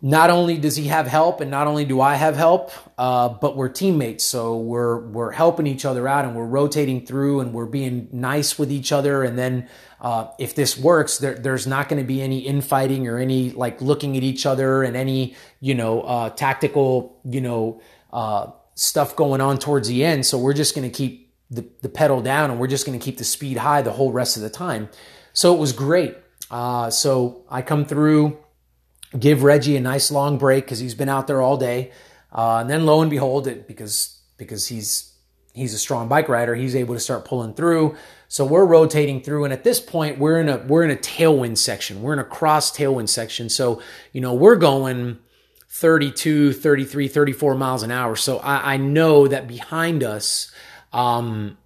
not 0.02 0.28
only 0.28 0.58
does 0.58 0.76
he 0.76 0.88
have 0.88 1.06
help, 1.06 1.40
and 1.40 1.50
not 1.50 1.66
only 1.66 1.86
do 1.86 1.98
I 2.00 2.16
have 2.16 2.36
help, 2.36 2.72
uh, 2.98 3.30
but 3.30 3.56
we're 3.56 3.70
teammates. 3.70 4.22
So 4.22 4.58
we're 4.58 4.98
we're 4.98 5.30
helping 5.30 5.66
each 5.66 5.86
other 5.86 6.06
out, 6.06 6.26
and 6.26 6.36
we're 6.36 6.44
rotating 6.44 7.06
through, 7.06 7.40
and 7.40 7.54
we're 7.54 7.64
being 7.64 8.08
nice 8.12 8.58
with 8.58 8.70
each 8.70 8.92
other. 8.92 9.22
And 9.22 9.38
then 9.38 9.66
uh, 10.02 10.28
if 10.38 10.54
this 10.54 10.76
works, 10.76 11.16
there, 11.16 11.34
there's 11.34 11.66
not 11.66 11.88
going 11.88 12.02
to 12.02 12.06
be 12.06 12.20
any 12.20 12.40
infighting 12.40 13.08
or 13.08 13.18
any 13.18 13.50
like 13.52 13.80
looking 13.80 14.14
at 14.18 14.22
each 14.22 14.44
other 14.44 14.82
and 14.82 14.94
any 14.94 15.36
you 15.60 15.74
know 15.74 16.02
uh, 16.02 16.28
tactical 16.28 17.18
you 17.24 17.40
know 17.40 17.80
uh, 18.12 18.50
stuff 18.74 19.16
going 19.16 19.40
on 19.40 19.58
towards 19.58 19.88
the 19.88 20.04
end. 20.04 20.26
So 20.26 20.36
we're 20.36 20.52
just 20.52 20.74
going 20.74 20.90
to 20.90 20.94
keep 20.94 21.23
the, 21.54 21.66
the 21.82 21.88
pedal 21.88 22.20
down, 22.20 22.50
and 22.50 22.60
we're 22.60 22.66
just 22.66 22.86
going 22.86 22.98
to 22.98 23.04
keep 23.04 23.18
the 23.18 23.24
speed 23.24 23.58
high 23.58 23.82
the 23.82 23.92
whole 23.92 24.12
rest 24.12 24.36
of 24.36 24.42
the 24.42 24.50
time. 24.50 24.88
So 25.32 25.54
it 25.54 25.58
was 25.58 25.72
great. 25.72 26.16
Uh, 26.50 26.90
so 26.90 27.44
I 27.48 27.62
come 27.62 27.84
through 27.84 28.38
give 29.18 29.42
Reggie 29.42 29.76
a 29.76 29.80
nice 29.80 30.10
long 30.10 30.38
break 30.38 30.64
because 30.64 30.78
he's 30.78 30.94
been 30.94 31.08
out 31.08 31.26
there 31.26 31.40
all 31.40 31.56
day. 31.56 31.92
Uh, 32.32 32.58
and 32.58 32.70
then 32.70 32.84
lo 32.84 33.00
and 33.00 33.10
behold, 33.10 33.46
it 33.46 33.68
because 33.68 34.20
because 34.36 34.68
he's 34.68 35.12
he's 35.52 35.72
a 35.72 35.78
strong 35.78 36.08
bike 36.08 36.28
rider, 36.28 36.54
he's 36.54 36.74
able 36.74 36.94
to 36.94 37.00
start 37.00 37.24
pulling 37.24 37.54
through. 37.54 37.96
So 38.28 38.44
we're 38.44 38.64
rotating 38.64 39.22
through, 39.22 39.44
and 39.44 39.52
at 39.52 39.62
this 39.62 39.78
point, 39.78 40.18
we're 40.18 40.40
in 40.40 40.48
a 40.48 40.58
we're 40.58 40.82
in 40.82 40.90
a 40.90 40.96
tailwind 40.96 41.58
section. 41.58 42.02
We're 42.02 42.14
in 42.14 42.18
a 42.18 42.24
cross 42.24 42.76
tailwind 42.76 43.08
section. 43.08 43.48
So 43.48 43.80
you 44.12 44.20
know 44.20 44.34
we're 44.34 44.56
going 44.56 45.18
32, 45.68 46.52
33, 46.52 47.08
34 47.08 47.54
miles 47.54 47.82
an 47.82 47.90
hour. 47.90 48.16
So 48.16 48.38
I, 48.38 48.74
I 48.74 48.76
know 48.76 49.26
that 49.28 49.48
behind 49.48 50.02
us, 50.02 50.50
um, 50.94 51.58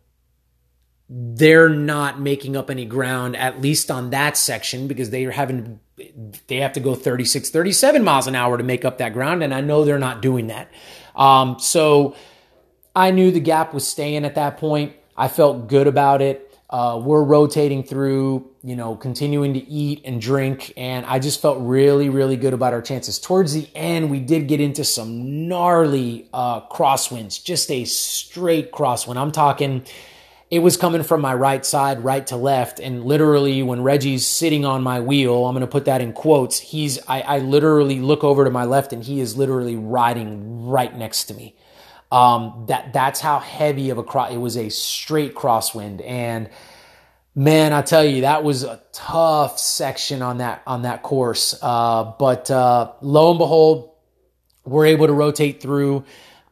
they're 1.08 1.68
not 1.68 2.20
making 2.20 2.56
up 2.56 2.70
any 2.70 2.84
ground, 2.84 3.36
at 3.36 3.60
least 3.60 3.90
on 3.90 4.10
that 4.10 4.36
section, 4.36 4.88
because 4.88 5.10
they 5.10 5.24
are 5.24 5.30
having 5.30 5.80
they 6.46 6.56
have 6.56 6.72
to 6.74 6.80
go 6.80 6.94
36, 6.94 7.50
37 7.50 8.04
miles 8.04 8.26
an 8.28 8.34
hour 8.34 8.56
to 8.56 8.62
make 8.62 8.84
up 8.84 8.98
that 8.98 9.12
ground. 9.12 9.42
And 9.42 9.52
I 9.52 9.60
know 9.60 9.84
they're 9.84 9.98
not 9.98 10.22
doing 10.22 10.46
that. 10.46 10.70
Um, 11.16 11.58
so 11.58 12.14
I 12.94 13.10
knew 13.10 13.30
the 13.30 13.40
gap 13.40 13.74
was 13.74 13.86
staying 13.86 14.24
at 14.24 14.36
that 14.36 14.58
point. 14.58 14.94
I 15.16 15.28
felt 15.28 15.68
good 15.68 15.88
about 15.88 16.22
it. 16.22 16.47
Uh, 16.70 17.00
we're 17.02 17.22
rotating 17.22 17.82
through, 17.82 18.50
you 18.62 18.76
know, 18.76 18.94
continuing 18.94 19.54
to 19.54 19.68
eat 19.68 20.02
and 20.04 20.20
drink. 20.20 20.72
And 20.76 21.06
I 21.06 21.18
just 21.18 21.40
felt 21.40 21.58
really, 21.60 22.10
really 22.10 22.36
good 22.36 22.52
about 22.52 22.74
our 22.74 22.82
chances. 22.82 23.18
Towards 23.18 23.54
the 23.54 23.68
end, 23.74 24.10
we 24.10 24.20
did 24.20 24.48
get 24.48 24.60
into 24.60 24.84
some 24.84 25.48
gnarly 25.48 26.28
uh, 26.32 26.60
crosswinds, 26.68 27.42
just 27.42 27.70
a 27.70 27.84
straight 27.86 28.70
crosswind. 28.70 29.16
I'm 29.16 29.32
talking 29.32 29.86
it 30.50 30.60
was 30.60 30.78
coming 30.78 31.02
from 31.02 31.20
my 31.20 31.34
right 31.34 31.64
side, 31.64 32.02
right 32.02 32.26
to 32.28 32.36
left. 32.36 32.80
And 32.80 33.04
literally, 33.04 33.62
when 33.62 33.82
Reggie's 33.82 34.26
sitting 34.26 34.64
on 34.64 34.82
my 34.82 35.00
wheel, 35.00 35.46
I'm 35.46 35.54
going 35.54 35.60
to 35.60 35.66
put 35.66 35.84
that 35.84 36.00
in 36.00 36.12
quotes. 36.12 36.58
He's, 36.58 36.98
I, 37.06 37.20
I 37.20 37.38
literally 37.40 38.00
look 38.00 38.24
over 38.24 38.44
to 38.44 38.50
my 38.50 38.64
left 38.64 38.92
and 38.92 39.04
he 39.04 39.20
is 39.20 39.36
literally 39.36 39.76
riding 39.76 40.66
right 40.66 40.96
next 40.96 41.24
to 41.24 41.34
me. 41.34 41.54
Um, 42.10 42.64
that, 42.68 42.92
that's 42.92 43.20
how 43.20 43.38
heavy 43.38 43.90
of 43.90 43.98
a 43.98 44.02
cross, 44.02 44.32
it 44.32 44.38
was 44.38 44.56
a 44.56 44.70
straight 44.70 45.34
crosswind. 45.34 46.02
And 46.06 46.48
man, 47.34 47.72
I 47.72 47.82
tell 47.82 48.04
you, 48.04 48.22
that 48.22 48.44
was 48.44 48.64
a 48.64 48.80
tough 48.92 49.58
section 49.58 50.22
on 50.22 50.38
that, 50.38 50.62
on 50.66 50.82
that 50.82 51.02
course. 51.02 51.58
Uh, 51.60 52.12
but, 52.18 52.50
uh, 52.50 52.92
lo 53.02 53.30
and 53.30 53.38
behold, 53.38 53.90
we're 54.64 54.86
able 54.86 55.06
to 55.06 55.12
rotate 55.12 55.60
through. 55.60 56.04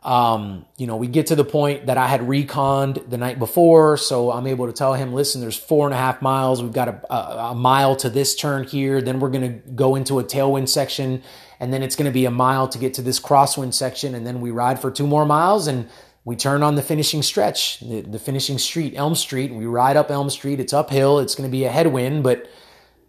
Um, 0.03 0.67
you 0.77 0.87
know, 0.87 0.97
we 0.97 1.09
get 1.09 1.27
to 1.29 1.35
the 1.35 1.45
point 1.45 1.87
that 1.87 1.99
I 1.99 2.07
had 2.07 2.21
reconned 2.29 3.11
the 3.11 3.19
night 3.19 3.41
before, 3.41 3.97
so 3.97 4.31
I'm 4.31 4.47
able 4.47 4.67
to 4.67 4.73
tell 4.73 4.95
him, 4.95 5.13
listen, 5.13 5.41
there's 5.41 5.57
four 5.57 5.87
and 5.87 5.93
a 5.93 5.97
half 5.97 6.23
miles. 6.23 6.63
We've 6.63 6.73
got 6.73 6.89
a, 6.89 7.13
a, 7.13 7.51
a 7.51 7.55
mile 7.57 7.97
to 7.97 8.09
this 8.09 8.37
turn 8.37 8.63
here. 8.63 9.03
Then 9.03 9.19
we're 9.19 9.31
going 9.31 9.63
to 9.63 9.71
go 9.71 9.97
into 9.97 10.21
a 10.21 10.25
tailwind 10.25 10.69
section, 10.69 11.25
and 11.61 11.73
then 11.73 11.83
it's 11.83 11.97
going 11.97 12.07
to 12.07 12.13
be 12.13 12.25
a 12.25 12.31
mile 12.31 12.69
to 12.69 12.79
get 12.79 12.95
to 12.95 13.03
this 13.03 13.21
crosswind 13.21 13.75
section, 13.75 14.15
and 14.15 14.27
then 14.27 14.41
we 14.41 14.51
ride 14.51 14.81
for 14.81 14.91
two 14.91 15.07
more 15.07 15.25
miles, 15.25 15.67
and 15.67 15.89
we 16.25 16.37
turn 16.37 16.63
on 16.63 16.75
the 16.75 16.83
finishing 16.83 17.23
stretch, 17.23 17.81
the, 17.81 18.01
the 18.01 18.19
finishing 18.19 18.59
street, 18.59 18.95
Elm 18.97 19.15
Street. 19.15 19.53
We 19.53 19.67
ride 19.67 19.97
up 19.97 20.11
Elm 20.11 20.29
Street. 20.31 20.59
It's 20.61 20.73
uphill. 20.73 21.21
It's 21.21 21.35
going 21.35 21.49
to 21.49 21.53
be 21.53 21.65
a 21.65 21.71
headwind, 21.71 22.23
but 22.23 22.51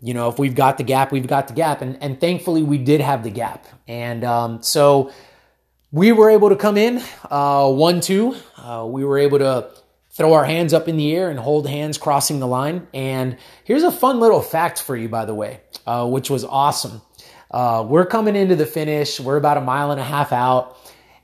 you 0.02 0.14
know, 0.14 0.30
if 0.30 0.38
we've 0.38 0.56
got 0.56 0.78
the 0.78 0.84
gap, 0.84 1.12
we've 1.12 1.28
got 1.28 1.48
the 1.48 1.54
gap, 1.54 1.82
and 1.82 1.98
and 2.02 2.20
thankfully 2.20 2.64
we 2.64 2.78
did 2.78 3.02
have 3.02 3.24
the 3.24 3.32
gap, 3.32 3.66
and 3.88 4.24
um, 4.24 4.62
so 4.62 5.12
we 5.92 6.12
were 6.12 6.30
able 6.30 6.50
to 6.50 6.56
come 6.56 6.78
in 6.78 7.02
uh, 7.32 7.72
1 7.72 8.02
2. 8.02 8.36
Uh, 8.58 8.86
we 8.90 9.06
were 9.06 9.18
able 9.18 9.40
to 9.40 9.70
throw 10.12 10.34
our 10.34 10.46
hands 10.46 10.74
up 10.74 10.88
in 10.88 10.98
the 10.98 11.16
air 11.16 11.30
and 11.30 11.40
hold 11.40 11.68
hands 11.68 11.98
crossing 11.98 12.40
the 12.40 12.48
line. 12.48 12.88
And 12.94 13.38
here's 13.64 13.84
a 13.84 13.92
fun 13.92 14.20
little 14.20 14.42
fact 14.42 14.82
for 14.82 14.96
you, 14.96 15.08
by 15.08 15.26
the 15.26 15.36
way, 15.36 15.62
uh, 15.86 16.08
which 16.08 16.30
was 16.30 16.44
awesome. 16.44 17.02
Uh, 17.50 17.86
we're 17.88 18.06
coming 18.06 18.36
into 18.36 18.56
the 18.56 18.66
finish. 18.66 19.20
We're 19.20 19.38
about 19.38 19.58
a 19.58 19.62
mile 19.62 19.92
and 19.92 20.00
a 20.00 20.04
half 20.04 20.32
out. 20.32 20.78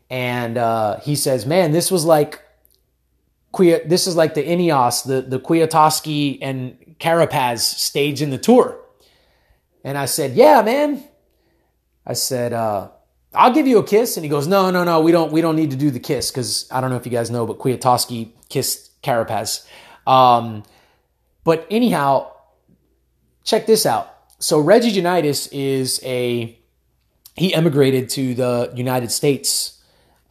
And 0.10 0.58
uh, 0.58 1.00
he 1.00 1.16
says, 1.16 1.46
Man, 1.46 1.72
this 1.72 1.92
was 1.92 2.06
like. 2.06 2.42
This 3.56 4.08
is 4.08 4.16
like 4.16 4.34
the 4.34 4.42
Ineos, 4.42 5.06
the, 5.06 5.22
the 5.22 5.40
Kwiatkowski 5.40 6.40
and 6.42 6.96
Carapaz 7.00 7.60
stage 7.60 8.20
in 8.20 8.32
the 8.32 8.40
tour. 8.40 8.80
And 9.84 9.96
I 9.96 10.06
said, 10.06 10.32
Yeah, 10.32 10.64
man. 10.64 11.04
I 12.06 12.14
said, 12.14 12.54
uh, 12.54 12.90
I'll 13.34 13.54
give 13.54 13.68
you 13.68 13.80
a 13.80 13.84
kiss. 13.84 14.18
And 14.18 14.24
he 14.24 14.30
goes, 14.30 14.48
no, 14.48 14.70
no, 14.70 14.84
no, 14.84 15.02
we 15.02 15.12
don't, 15.12 15.32
we 15.32 15.42
don't 15.42 15.56
need 15.56 15.72
to 15.72 15.78
do 15.78 15.90
the 15.90 16.00
kiss. 16.00 16.30
Cause 16.32 16.68
I 16.72 16.82
don't 16.82 16.90
know 16.90 16.98
if 16.98 17.06
you 17.06 17.12
guys 17.12 17.32
know, 17.32 17.46
but 17.46 17.60
Kwiatkowski 17.60 18.32
kissed 18.50 19.02
Carapaz. 19.02 19.66
Um, 20.06 20.64
but 21.44 21.66
anyhow, 21.70 22.32
check 23.44 23.66
this 23.66 23.86
out. 23.86 24.13
So 24.44 24.60
Reggie 24.60 24.92
Janitis 24.92 25.48
is 25.52 26.02
a 26.04 26.60
he 27.36 27.54
emigrated 27.54 28.10
to 28.10 28.34
the 28.34 28.72
United 28.76 29.10
States 29.10 29.82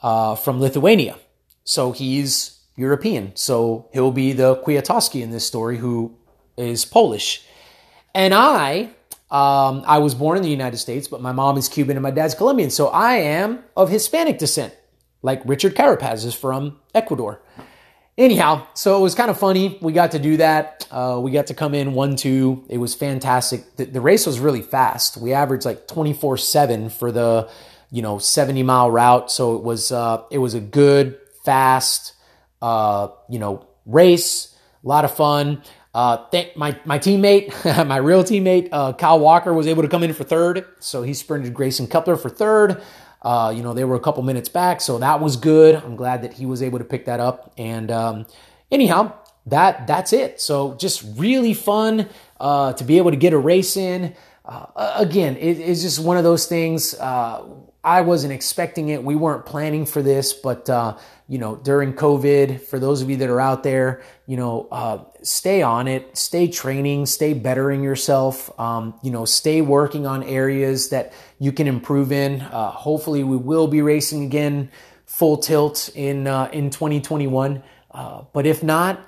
uh, 0.03 0.35
from 0.35 0.61
Lithuania, 0.61 1.18
so 1.64 1.92
he's 1.92 2.61
European. 2.77 3.33
So 3.35 3.88
he'll 3.92 4.12
be 4.12 4.33
the 4.33 4.57
Kwiatkowski 4.57 5.22
in 5.22 5.31
this 5.31 5.46
story, 5.46 5.79
who 5.79 6.14
is 6.57 6.85
Polish. 6.85 7.44
And 8.14 8.35
I, 8.35 8.90
um, 9.31 9.83
I 9.87 9.98
was 9.98 10.14
born 10.14 10.37
in 10.37 10.42
the 10.42 10.51
United 10.51 10.77
States, 10.77 11.09
but 11.09 11.22
my 11.22 11.33
mom 11.33 11.57
is 11.57 11.68
Cuban 11.68 11.96
and 11.96 12.03
my 12.03 12.11
dad's 12.11 12.35
Colombian. 12.35 12.70
So 12.70 12.88
I 12.88 13.14
am 13.14 13.64
of 13.77 13.88
Hispanic 13.88 14.38
descent, 14.38 14.77
like 15.22 15.40
Richard 15.46 15.75
Carapaz 15.75 16.25
is 16.27 16.35
from 16.35 16.79
Ecuador. 16.94 17.40
Anyhow, 18.18 18.66
so 18.75 18.98
it 18.98 19.03
was 19.03 19.14
kind 19.14 19.31
of 19.31 19.38
funny. 19.38 19.79
We 19.81 19.92
got 19.92 20.12
to 20.12 20.18
do 20.18 20.37
that. 20.37 20.87
Uh, 20.90 21.18
we 21.22 21.31
got 21.31 21.46
to 21.46 21.55
come 21.55 21.75
in 21.75 21.94
one, 21.94 22.16
two. 22.16 22.64
It 22.68 22.79
was 22.79 22.94
fantastic. 22.94 23.77
The, 23.77 23.87
the 23.87 24.01
race 24.03 24.27
was 24.27 24.38
really 24.38 24.62
fast. 24.62 25.16
We 25.16 25.33
averaged 25.33 25.64
like 25.64 25.88
24 25.88 26.37
seven 26.37 26.90
for 26.90 27.11
the, 27.11 27.48
you 27.90 28.03
know, 28.03 28.18
70 28.18 28.62
mile 28.64 28.90
route. 28.90 29.31
So 29.31 29.57
it 29.57 29.62
was, 29.62 29.90
uh, 29.92 30.25
it 30.31 30.38
was 30.38 30.53
a 30.55 30.61
good, 30.61 31.18
fast, 31.44 32.12
uh, 32.61 33.09
you 33.31 33.38
know, 33.38 33.66
race. 33.87 34.55
A 34.85 34.88
lot 34.88 35.05
of 35.05 35.14
fun. 35.14 35.62
Uh, 35.94 36.27
thank 36.31 36.57
my 36.57 36.79
my 36.87 36.98
teammate, 36.98 37.53
my 37.87 37.98
real 37.98 38.25
teammate, 38.25 38.68
uh, 38.72 38.94
Kyle 38.94 39.20
Walker 39.20 39.53
was 39.53 39.66
able 39.66 39.83
to 39.83 39.88
come 39.88 40.03
in 40.03 40.14
for 40.14 40.25
third, 40.25 40.64
so 40.81 41.03
he 41.03 41.12
sprinted 41.12 41.53
Grayson 41.53 41.87
Cutler 41.87 42.16
for 42.16 42.31
third. 42.31 42.83
Uh, 43.22 43.52
you 43.54 43.62
know, 43.62 43.72
they 43.72 43.85
were 43.85 43.94
a 43.94 44.00
couple 44.00 44.22
minutes 44.22 44.48
back, 44.48 44.80
so 44.80 44.98
that 44.98 45.20
was 45.20 45.37
good. 45.37 45.76
I'm 45.76 45.96
glad 45.96 46.22
that 46.22 46.35
he 46.35 46.44
was 46.44 46.62
able 46.62 46.78
to 46.78 46.85
pick 46.85 47.04
that 47.06 47.20
up. 47.20 47.52
And 47.56 47.90
um, 47.90 48.26
anyhow, 48.70 49.12
that 49.46 49.87
that's 49.87 50.12
it. 50.12 50.40
So 50.40 50.74
just 50.74 51.04
really 51.16 51.54
fun 51.54 52.08
uh, 52.40 52.72
to 52.74 52.85
be 52.85 52.98
able 52.98 53.11
to 53.11 53.16
get 53.16 53.32
a 53.32 53.38
race 53.38 53.76
in. 53.76 54.14
Uh, 54.44 54.66
again, 54.96 55.37
it, 55.37 55.58
it's 55.61 55.82
just 55.82 56.00
one 56.00 56.16
of 56.16 56.24
those 56.24 56.46
things. 56.46 56.98
I 57.85 58.03
wasn't 58.03 58.33
expecting 58.33 58.90
it. 58.90 59.03
We 59.03 59.16
weren't 59.16 59.45
planning 59.45 59.87
for 59.87 60.03
this, 60.03 60.33
but 60.33 60.71
uh, 60.71 60.97
you 61.29 61.38
know, 61.38 61.57
during 61.57 61.95
COVID, 61.95 62.61
for 62.61 62.79
those 62.79 63.03
of 63.03 63.11
you 63.11 63.16
that 63.16 63.29
are 63.29 63.40
out 63.40 63.64
there, 63.64 64.03
you 64.27 64.37
know, 64.37 64.68
uh, 64.71 64.99
stay 65.23 65.62
on 65.62 65.88
it, 65.88 66.16
stay 66.16 66.47
training, 66.47 67.07
stay 67.07 67.33
bettering 67.33 67.83
yourself, 67.83 68.59
um, 68.61 68.95
you 69.03 69.11
know, 69.11 69.25
stay 69.25 69.62
working 69.62 70.07
on 70.07 70.23
areas 70.23 70.90
that 70.90 71.12
you 71.40 71.51
can 71.51 71.66
improve 71.66 72.12
in. 72.12 72.40
Uh, 72.42 72.71
hopefully, 72.71 73.25
we 73.25 73.37
will 73.37 73.66
be 73.66 73.83
racing 73.83 74.25
again 74.25 74.71
full 75.05 75.37
tilt 75.37 75.90
in 75.97 76.29
uh, 76.29 76.49
in 76.53 76.71
2021. 76.71 77.64
Uh, 77.90 78.23
but 78.33 78.47
if 78.47 78.62
not, 78.62 79.05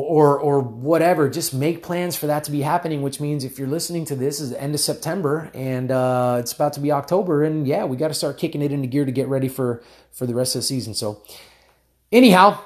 or, 0.00 0.38
or, 0.38 0.60
whatever, 0.60 1.28
just 1.30 1.54
make 1.54 1.82
plans 1.82 2.16
for 2.16 2.26
that 2.26 2.44
to 2.44 2.50
be 2.50 2.62
happening. 2.62 3.02
Which 3.02 3.20
means 3.20 3.44
if 3.44 3.58
you're 3.58 3.68
listening 3.68 4.04
to 4.06 4.16
this 4.16 4.40
is 4.40 4.50
the 4.50 4.60
end 4.60 4.74
of 4.74 4.80
September 4.80 5.50
and 5.54 5.90
uh, 5.90 6.38
it's 6.40 6.52
about 6.52 6.72
to 6.74 6.80
be 6.80 6.92
October, 6.92 7.44
and 7.44 7.66
yeah, 7.66 7.84
we 7.84 7.96
got 7.96 8.08
to 8.08 8.14
start 8.14 8.38
kicking 8.38 8.62
it 8.62 8.72
into 8.72 8.86
gear 8.86 9.04
to 9.04 9.12
get 9.12 9.28
ready 9.28 9.48
for 9.48 9.82
for 10.12 10.26
the 10.26 10.34
rest 10.34 10.54
of 10.54 10.60
the 10.60 10.66
season. 10.66 10.94
So 10.94 11.22
Anyhow, 12.12 12.60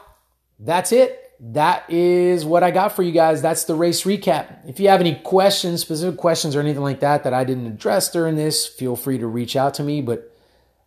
that's 0.58 0.92
it. 0.92 1.16
That 1.40 1.88
is 1.90 2.44
what 2.44 2.62
I 2.62 2.70
got 2.70 2.94
for 2.94 3.02
you 3.02 3.12
guys. 3.12 3.40
That's 3.40 3.64
the 3.64 3.74
race 3.74 4.02
recap. 4.02 4.68
If 4.68 4.78
you 4.78 4.88
have 4.88 5.00
any 5.00 5.14
questions, 5.14 5.80
specific 5.80 6.18
questions 6.18 6.54
or 6.54 6.60
anything 6.60 6.82
like 6.82 7.00
that 7.00 7.24
that 7.24 7.32
I 7.32 7.44
didn't 7.44 7.66
address 7.66 8.10
during 8.10 8.36
this, 8.36 8.66
feel 8.66 8.94
free 8.94 9.18
to 9.18 9.26
reach 9.26 9.56
out 9.56 9.74
to 9.74 9.82
me. 9.82 10.02
But 10.02 10.36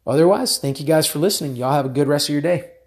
otherwise, 0.06 0.60
thank 0.60 0.80
you 0.80 0.86
guys 0.86 1.08
for 1.08 1.18
listening. 1.18 1.56
Y'all 1.56 1.74
have 1.74 1.88
a 1.88 1.90
good 1.90 2.08
rest 2.08 2.30
of 2.30 2.34
your 2.34 2.42
day. 2.42 2.73